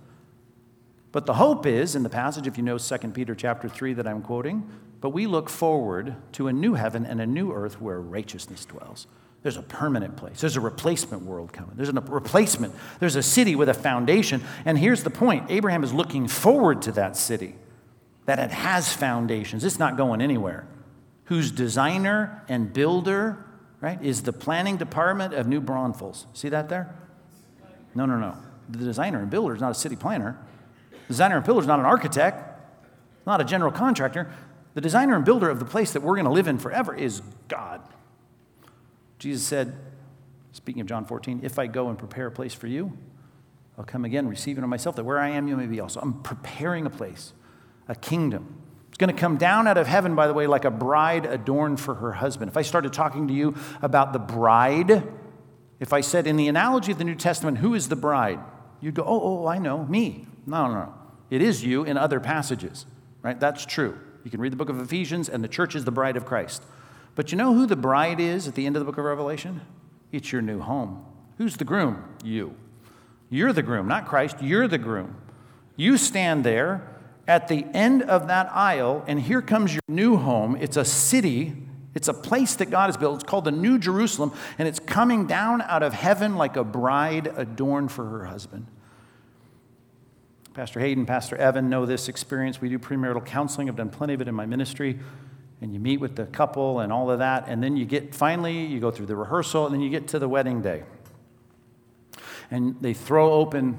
[1.14, 4.06] But the hope is, in the passage, if you know 2 Peter chapter 3 that
[4.08, 4.68] I'm quoting,
[5.00, 9.06] but we look forward to a new heaven and a new earth where righteousness dwells.
[9.44, 10.40] There's a permanent place.
[10.40, 11.76] There's a replacement world coming.
[11.76, 12.74] There's a replacement.
[12.98, 14.42] There's a city with a foundation.
[14.64, 17.54] And here's the point Abraham is looking forward to that city,
[18.24, 19.62] that it has foundations.
[19.62, 20.66] It's not going anywhere.
[21.26, 23.46] Whose designer and builder,
[23.80, 26.26] right, is the planning department of New Braunfels.
[26.32, 26.92] See that there?
[27.94, 28.34] No, no, no.
[28.68, 30.36] The designer and builder is not a city planner.
[31.08, 32.42] Designer and builder is not an architect,
[33.26, 34.30] not a general contractor.
[34.74, 37.22] The designer and builder of the place that we're going to live in forever is
[37.48, 37.80] God.
[39.18, 39.74] Jesus said,
[40.52, 42.96] speaking of John 14, if I go and prepare a place for you,
[43.78, 46.00] I'll come again, receiving of myself, that where I am, you may be also.
[46.00, 47.32] I'm preparing a place,
[47.88, 48.60] a kingdom.
[48.88, 51.80] It's going to come down out of heaven, by the way, like a bride adorned
[51.80, 52.48] for her husband.
[52.48, 55.02] If I started talking to you about the bride,
[55.80, 58.38] if I said in the analogy of the New Testament, who is the bride?
[58.80, 60.26] You'd go, oh, oh, I know, me.
[60.46, 60.94] No, no, no.
[61.30, 62.86] It is you in other passages,
[63.22, 63.38] right?
[63.38, 63.98] That's true.
[64.24, 66.62] You can read the book of Ephesians, and the church is the bride of Christ.
[67.14, 69.60] But you know who the bride is at the end of the book of Revelation?
[70.12, 71.04] It's your new home.
[71.38, 72.04] Who's the groom?
[72.24, 72.54] You.
[73.30, 74.36] You're the groom, not Christ.
[74.40, 75.16] You're the groom.
[75.76, 76.88] You stand there
[77.26, 80.56] at the end of that aisle, and here comes your new home.
[80.60, 81.54] It's a city,
[81.94, 83.16] it's a place that God has built.
[83.16, 87.32] It's called the New Jerusalem, and it's coming down out of heaven like a bride
[87.36, 88.66] adorned for her husband.
[90.54, 92.60] Pastor Hayden, Pastor Evan know this experience.
[92.60, 93.68] We do premarital counseling.
[93.68, 94.98] I've done plenty of it in my ministry
[95.60, 98.66] and you meet with the couple and all of that, and then you get finally,
[98.66, 100.82] you go through the rehearsal, and then you get to the wedding day.
[102.50, 103.78] And they throw open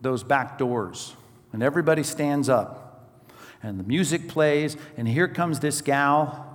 [0.00, 1.14] those back doors,
[1.52, 3.14] and everybody stands up,
[3.62, 6.46] and the music plays, and here comes this gal,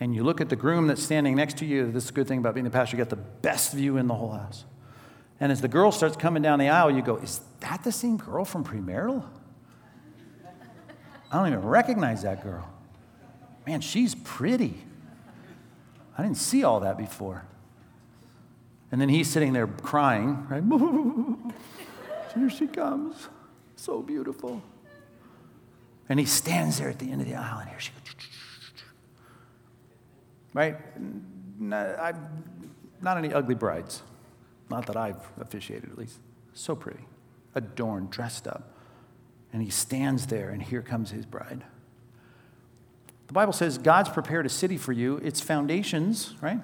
[0.00, 1.92] and you look at the groom that's standing next to you.
[1.92, 4.06] This is a good thing about being a pastor, you get the best view in
[4.06, 4.64] the whole house.
[5.38, 8.16] And as the girl starts coming down the aisle, you go, Is that the same
[8.16, 9.24] girl from premarital?
[11.30, 12.68] I don't even recognize that girl
[13.68, 14.82] man, she's pretty.
[16.16, 17.44] I didn't see all that before.
[18.90, 20.64] And then he's sitting there crying, right?
[22.34, 23.28] Here she comes.
[23.76, 24.62] So beautiful.
[26.08, 28.26] And he stands there at the end of the aisle, and here she goes.
[30.54, 30.76] Right?
[31.60, 32.16] Not,
[33.02, 34.02] not any ugly brides.
[34.70, 36.18] Not that I've officiated, at least.
[36.54, 37.04] So pretty.
[37.54, 38.74] Adorned, dressed up.
[39.52, 41.64] And he stands there, and here comes his bride.
[43.28, 45.16] The Bible says God's prepared a city for you.
[45.18, 46.60] Its foundations, right,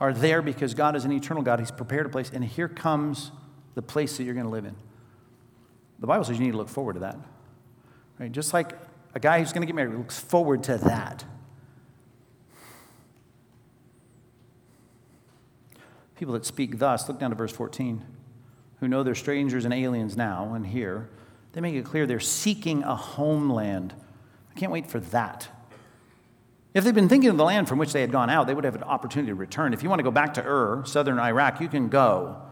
[0.00, 1.60] are there because God is an eternal God.
[1.60, 3.30] He's prepared a place, and here comes
[3.74, 4.74] the place that you're going to live in.
[6.00, 7.16] The Bible says you need to look forward to that.
[8.18, 8.32] Right?
[8.32, 8.72] Just like
[9.14, 11.24] a guy who's going to get married looks forward to that.
[16.16, 18.04] People that speak thus, look down to verse 14,
[18.80, 21.08] who know they're strangers and aliens now and here,
[21.52, 23.94] they make it clear they're seeking a homeland.
[24.54, 25.48] I can't wait for that.
[26.72, 28.64] If they'd been thinking of the land from which they had gone out, they would
[28.64, 29.72] have an opportunity to return.
[29.74, 32.42] If you want to go back to Ur, southern Iraq, you can go.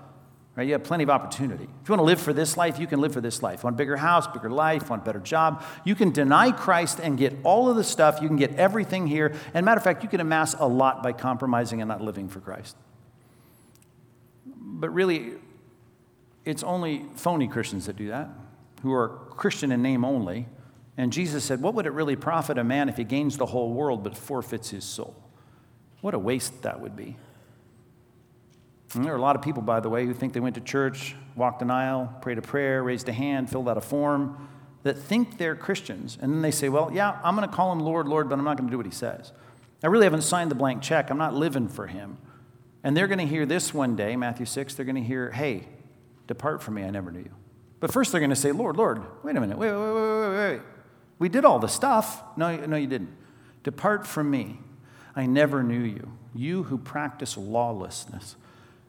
[0.57, 0.67] Right?
[0.67, 1.69] You have plenty of opportunity.
[1.83, 3.63] If you want to live for this life, you can live for this life.
[3.63, 5.63] Want a bigger house, bigger life, want a better job.
[5.85, 8.19] You can deny Christ and get all of the stuff.
[8.21, 9.37] You can get everything here.
[9.55, 12.41] And matter of fact, you can amass a lot by compromising and not living for
[12.41, 12.77] Christ.
[14.45, 15.35] But really,
[16.49, 18.31] it's only phony Christians that do that,
[18.83, 20.49] who are Christian in name only.
[20.97, 23.75] And Jesus said, What would it really profit a man if he gains the whole
[23.75, 25.15] world but forfeits his soul?
[26.01, 27.17] What a waste that would be.
[28.95, 30.63] And there are a lot of people, by the way, who think they went to
[30.63, 34.49] church, walked an aisle, prayed a prayer, raised a hand, filled out a form,
[34.85, 36.17] that think they're Christians.
[36.19, 38.45] And then they say, well, yeah, I'm going to call him Lord, Lord, but I'm
[38.47, 39.33] not going to do what he says.
[39.83, 41.11] I really haven't signed the blank check.
[41.11, 42.17] I'm not living for him.
[42.83, 45.67] And they're going to hear this one day, Matthew 6, they're going to hear, hey,
[46.29, 47.33] depart from me, I never knew you.
[47.81, 50.37] But first they're going to say, Lord, Lord, wait a minute, wait, wait, wait, wait,
[50.37, 50.61] wait.
[51.19, 52.23] We did all the stuff.
[52.37, 53.17] No, no, you didn't.
[53.65, 54.61] Depart from me.
[55.17, 56.13] I never knew you.
[56.35, 58.37] You who practice lawlessness.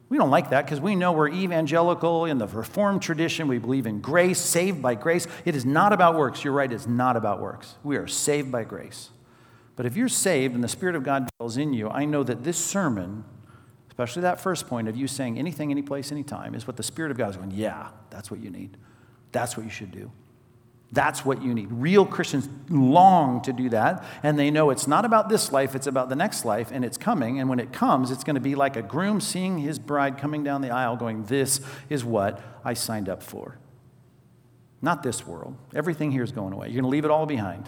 [0.10, 3.48] We don't like that because we know we're evangelical in the Reformed tradition.
[3.48, 5.28] We believe in grace, saved by grace.
[5.46, 6.44] It is not about works.
[6.44, 7.76] You're right, it's not about works.
[7.84, 9.10] We are saved by grace.
[9.76, 12.44] But if you're saved and the Spirit of God dwells in you, I know that
[12.44, 13.24] this sermon,
[14.00, 17.12] especially that first point of you saying anything, any place, anytime, is what the Spirit
[17.12, 18.78] of God is going, yeah, that's what you need.
[19.34, 20.10] That's what you should do.
[20.93, 21.68] That's what you need.
[21.70, 25.86] Real Christians long to do that, and they know it's not about this life, it's
[25.86, 27.41] about the next life, and it's coming.
[27.41, 30.45] And when it comes, it's going to be like a groom seeing his bride coming
[30.45, 33.60] down the aisle, going, This is what I signed up for.
[34.82, 35.58] Not this world.
[35.76, 36.68] Everything here is going away.
[36.68, 37.68] You're going to leave it all behind.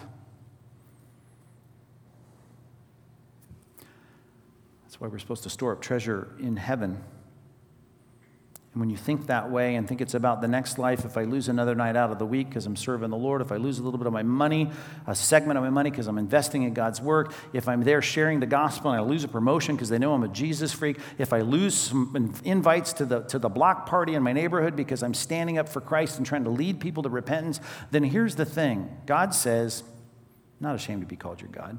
[5.02, 7.02] Why we're supposed to store up treasure in heaven
[8.72, 11.24] and when you think that way and think it's about the next life, if I
[11.24, 13.78] lose another night out of the week because I'm serving the Lord, if I lose
[13.78, 14.70] a little bit of my money,
[15.06, 18.40] a segment of my money because I'm investing in God's work, if I'm there sharing
[18.40, 21.34] the gospel and I lose a promotion because they know I'm a Jesus freak, if
[21.34, 25.14] I lose some invites to the, to the block party in my neighborhood because I'm
[25.14, 28.88] standing up for Christ and trying to lead people to repentance, then here's the thing
[29.04, 29.82] God says,
[30.60, 31.78] not ashamed to be called your God.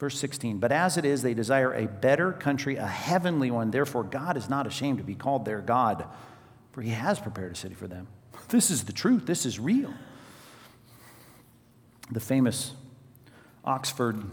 [0.00, 3.70] Verse 16, but as it is, they desire a better country, a heavenly one.
[3.70, 6.06] Therefore, God is not ashamed to be called their God,
[6.72, 8.08] for he has prepared a city for them.
[8.48, 9.92] This is the truth, this is real.
[12.10, 12.72] The famous
[13.62, 14.24] Oxford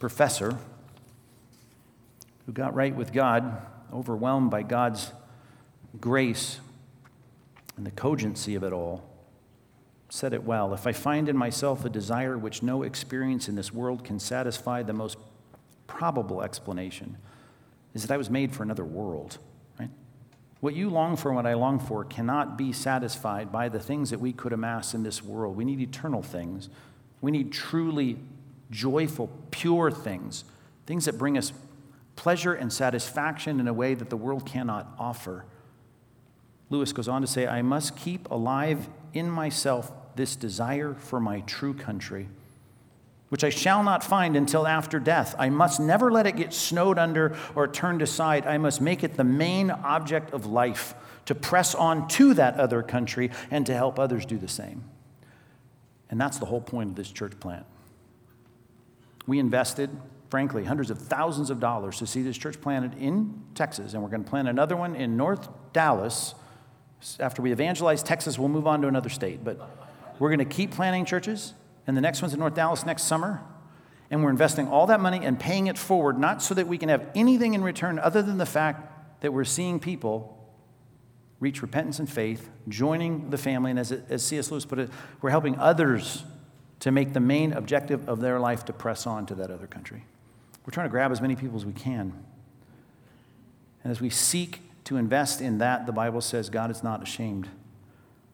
[0.00, 0.58] professor
[2.44, 5.12] who got right with God, overwhelmed by God's
[6.00, 6.58] grace
[7.76, 9.08] and the cogency of it all,
[10.12, 10.74] said it well.
[10.74, 14.82] If I find in myself a desire which no experience in this world can satisfy,
[14.82, 15.16] the most
[15.86, 17.16] probable explanation
[17.94, 19.38] is that I was made for another world.
[19.80, 19.88] Right?
[20.60, 24.10] What you long for and what I long for cannot be satisfied by the things
[24.10, 25.56] that we could amass in this world.
[25.56, 26.68] We need eternal things.
[27.22, 28.18] We need truly
[28.70, 30.44] joyful, pure things,
[30.84, 31.54] things that bring us
[32.16, 35.46] pleasure and satisfaction in a way that the world cannot offer.
[36.68, 41.40] Lewis goes on to say, I must keep alive in myself this desire for my
[41.40, 42.28] true country,
[43.28, 45.34] which I shall not find until after death.
[45.38, 48.46] I must never let it get snowed under or turned aside.
[48.46, 50.94] I must make it the main object of life
[51.26, 54.84] to press on to that other country and to help others do the same.
[56.10, 57.64] And that's the whole point of this church plant.
[59.26, 59.88] We invested,
[60.28, 64.10] frankly, hundreds of thousands of dollars to see this church planted in Texas, and we're
[64.10, 66.34] going to plant another one in North Dallas.
[67.18, 69.42] After we evangelize Texas, we'll move on to another state.
[69.42, 69.58] But
[70.18, 71.54] we're going to keep planting churches,
[71.86, 73.42] and the next one's in North Dallas next summer.
[74.10, 76.90] And we're investing all that money and paying it forward, not so that we can
[76.90, 80.38] have anything in return other than the fact that we're seeing people
[81.40, 83.70] reach repentance and faith, joining the family.
[83.70, 84.50] And as, as C.S.
[84.50, 84.90] Lewis put it,
[85.22, 86.24] we're helping others
[86.80, 90.04] to make the main objective of their life to press on to that other country.
[90.64, 92.12] We're trying to grab as many people as we can.
[93.82, 97.48] And as we seek to invest in that, the Bible says God is not ashamed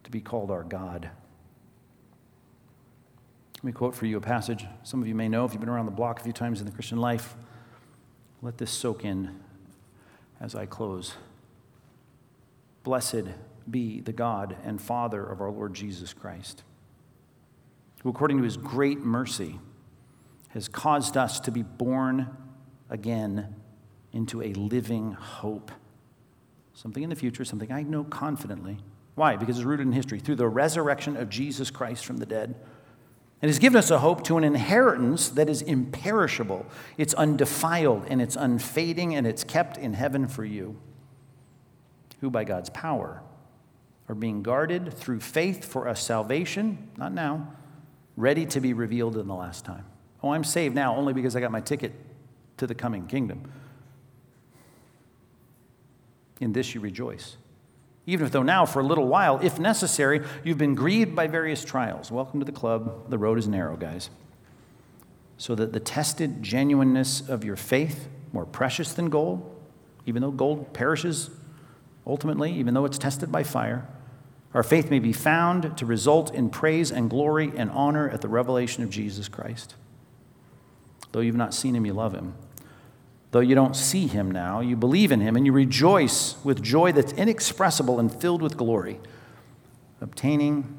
[0.05, 1.11] to be called our God.
[3.59, 5.69] Let me quote for you a passage some of you may know if you've been
[5.69, 7.35] around the block a few times in the Christian life.
[8.41, 9.41] Let this soak in
[10.41, 11.15] as I close.
[12.85, 13.25] Blessed
[13.69, 16.63] be the God and Father of our Lord Jesus Christ,
[18.05, 19.59] who, according to his great mercy,
[20.51, 22.29] has caused us to be born
[22.89, 23.57] again
[24.13, 25.73] into a living hope.
[26.75, 28.79] Something in the future, something I know confidently.
[29.17, 29.35] Why?
[29.35, 30.21] Because it's rooted in history.
[30.21, 32.55] Through the resurrection of Jesus Christ from the dead
[33.41, 36.67] and has given us a hope to an inheritance that is imperishable,
[36.97, 40.77] it's undefiled, and it's unfading, and it's kept in heaven for you,
[42.21, 43.23] who by God's power
[44.09, 47.53] are being guarded through faith for a salvation, not now,
[48.17, 49.85] ready to be revealed in the last time.
[50.23, 51.93] Oh, I'm saved now only because I got my ticket
[52.57, 53.53] to the coming kingdom.
[56.41, 57.37] In this you rejoice
[58.09, 61.63] even if though now for a little while, if necessary, you've been grieved by various
[61.63, 62.11] trials.
[62.11, 63.11] Welcome to the club.
[63.11, 64.09] The road is narrow, guys.
[65.37, 69.55] So that the tested genuineness of your faith, more precious than gold,
[70.07, 71.29] even though gold perishes
[72.07, 73.87] ultimately, even though it's tested by fire,
[74.55, 78.29] our faith may be found to result in praise and glory and honor at the
[78.29, 79.75] revelation of Jesus Christ.
[81.13, 82.33] Though you've not seen him, you love him.
[83.31, 86.93] Though you don't see him now, you believe in him and you rejoice with joy
[86.93, 89.01] that's inexpressible and filled with glory,
[90.01, 90.79] obtaining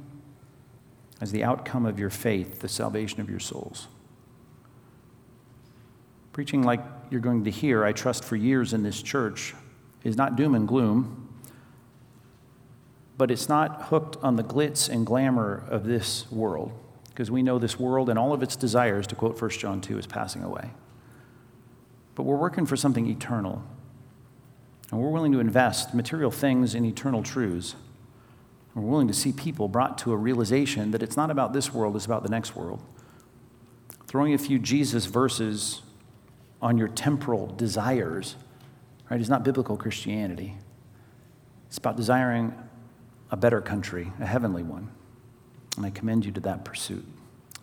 [1.22, 3.88] as the outcome of your faith the salvation of your souls.
[6.34, 6.82] Preaching like
[7.12, 9.54] you're going to hear, I trust, for years in this church
[10.04, 11.28] is not doom and gloom,
[13.18, 16.72] but it's not hooked on the glitz and glamour of this world,
[17.10, 19.98] because we know this world and all of its desires, to quote 1 John 2,
[19.98, 20.72] is passing away.
[22.20, 23.64] But we're working for something eternal.
[24.92, 27.76] And we're willing to invest material things in eternal truths.
[28.76, 31.96] We're willing to see people brought to a realization that it's not about this world,
[31.96, 32.82] it's about the next world.
[34.06, 35.82] Throwing a few Jesus verses
[36.62, 38.36] on your temporal desires,
[39.10, 40.58] right, is not biblical Christianity.
[41.70, 42.54] It's about desiring
[43.32, 44.90] a better country, a heavenly one.
[45.78, 47.06] And I commend you to that pursuit.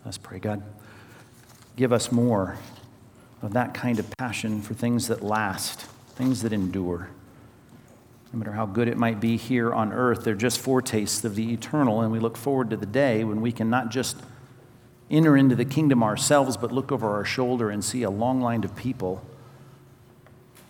[0.07, 0.62] Let's pray, God.
[1.76, 2.57] Give us more
[3.47, 5.82] of that kind of passion for things that last,
[6.16, 7.09] things that endure.
[8.32, 11.53] No matter how good it might be here on earth, they're just foretastes of the
[11.53, 14.16] eternal, and we look forward to the day when we can not just
[15.12, 18.64] enter into the kingdom ourselves, but look over our shoulder and see a long line
[18.64, 19.24] of people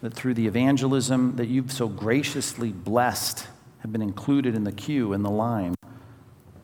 [0.02, 3.46] that through the evangelism that you've so graciously blessed
[3.78, 5.74] have been included in the queue in the line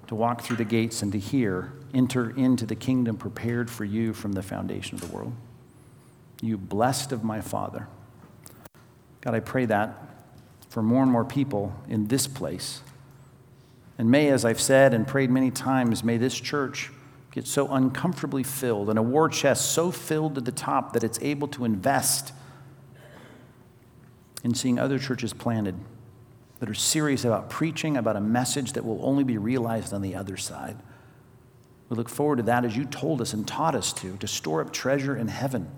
[0.09, 4.13] to walk through the gates and to hear, enter into the kingdom prepared for you
[4.13, 5.33] from the foundation of the world
[6.43, 7.89] you blessed of my Father.
[9.23, 9.97] God, I pray that
[10.69, 12.83] for more and more people in this place.
[13.97, 16.91] And may, as I've said and prayed many times, may this church
[17.31, 21.19] get so uncomfortably filled and a war chest so filled to the top that it's
[21.23, 22.33] able to invest
[24.43, 25.77] in seeing other churches planted
[26.59, 30.17] that are serious about preaching about a message that will only be realized on the
[30.17, 30.77] other side.
[31.89, 34.61] We look forward to that as you told us and taught us to, to store
[34.61, 35.71] up treasure in heaven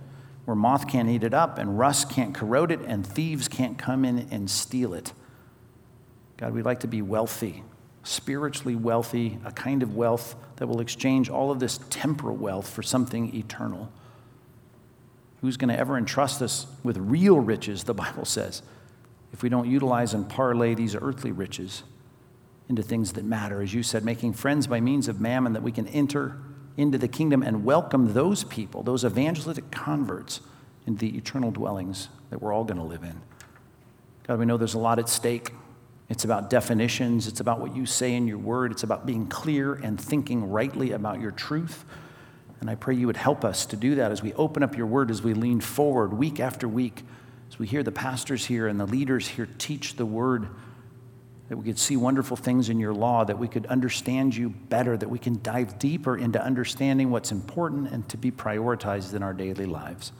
[0.44, 4.04] where moth can't eat it up and rust can't corrode it and thieves can't come
[4.04, 5.12] in and steal it.
[6.36, 7.62] God, we'd like to be wealthy,
[8.02, 12.82] spiritually wealthy, a kind of wealth that will exchange all of this temporal wealth for
[12.82, 13.90] something eternal.
[15.40, 18.62] Who's going to ever entrust us with real riches, the Bible says,
[19.32, 21.82] if we don't utilize and parlay these earthly riches
[22.68, 23.62] into things that matter?
[23.62, 26.38] As you said, making friends by means of mammon that we can enter
[26.76, 30.40] into the kingdom and welcome those people, those evangelistic converts,
[30.86, 33.20] into the eternal dwellings that we're all going to live in.
[34.26, 35.52] God, we know there's a lot at stake.
[36.10, 39.74] It's about definitions, it's about what you say in your word, it's about being clear
[39.74, 41.86] and thinking rightly about your truth.
[42.60, 44.86] And I pray you would help us to do that as we open up your
[44.86, 47.02] word, as we lean forward week after week,
[47.50, 50.48] as we hear the pastors here and the leaders here teach the word
[51.48, 54.96] that we could see wonderful things in your law, that we could understand you better,
[54.96, 59.34] that we can dive deeper into understanding what's important and to be prioritized in our
[59.34, 60.12] daily lives.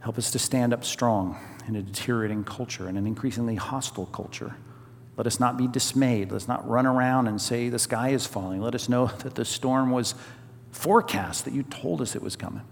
[0.00, 4.56] Help us to stand up strong in a deteriorating culture and an increasingly hostile culture.
[5.16, 6.32] Let us not be dismayed.
[6.32, 8.62] Let's not run around and say the sky is falling.
[8.62, 10.14] Let us know that the storm was
[10.70, 12.62] forecast, that you told us it was coming.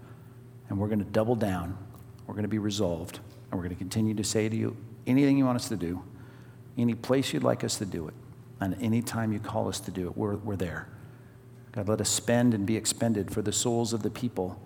[0.69, 1.77] And we're going to double down.
[2.25, 3.19] We're going to be resolved.
[3.51, 4.75] And we're going to continue to say to you
[5.05, 6.01] anything you want us to do
[6.77, 8.13] any place you'd like us to do it,
[8.59, 10.87] and any time you call us to do it, we're, we're there.
[11.71, 14.59] God, let us spend and be expended for the souls of the people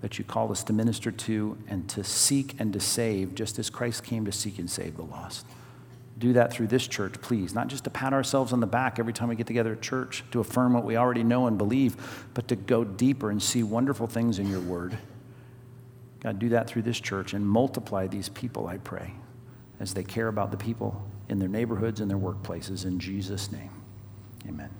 [0.00, 3.70] that you call us to minister to and to seek and to save, just as
[3.70, 5.46] Christ came to seek and save the lost.
[6.18, 7.54] Do that through this church, please.
[7.54, 10.24] Not just to pat ourselves on the back every time we get together at church
[10.30, 11.96] to affirm what we already know and believe,
[12.34, 14.96] but to go deeper and see wonderful things in your word.
[16.20, 19.12] God, do that through this church and multiply these people, I pray,
[19.78, 22.84] as they care about the people in their neighborhoods and their workplaces.
[22.84, 23.70] In Jesus' name,
[24.48, 24.70] amen.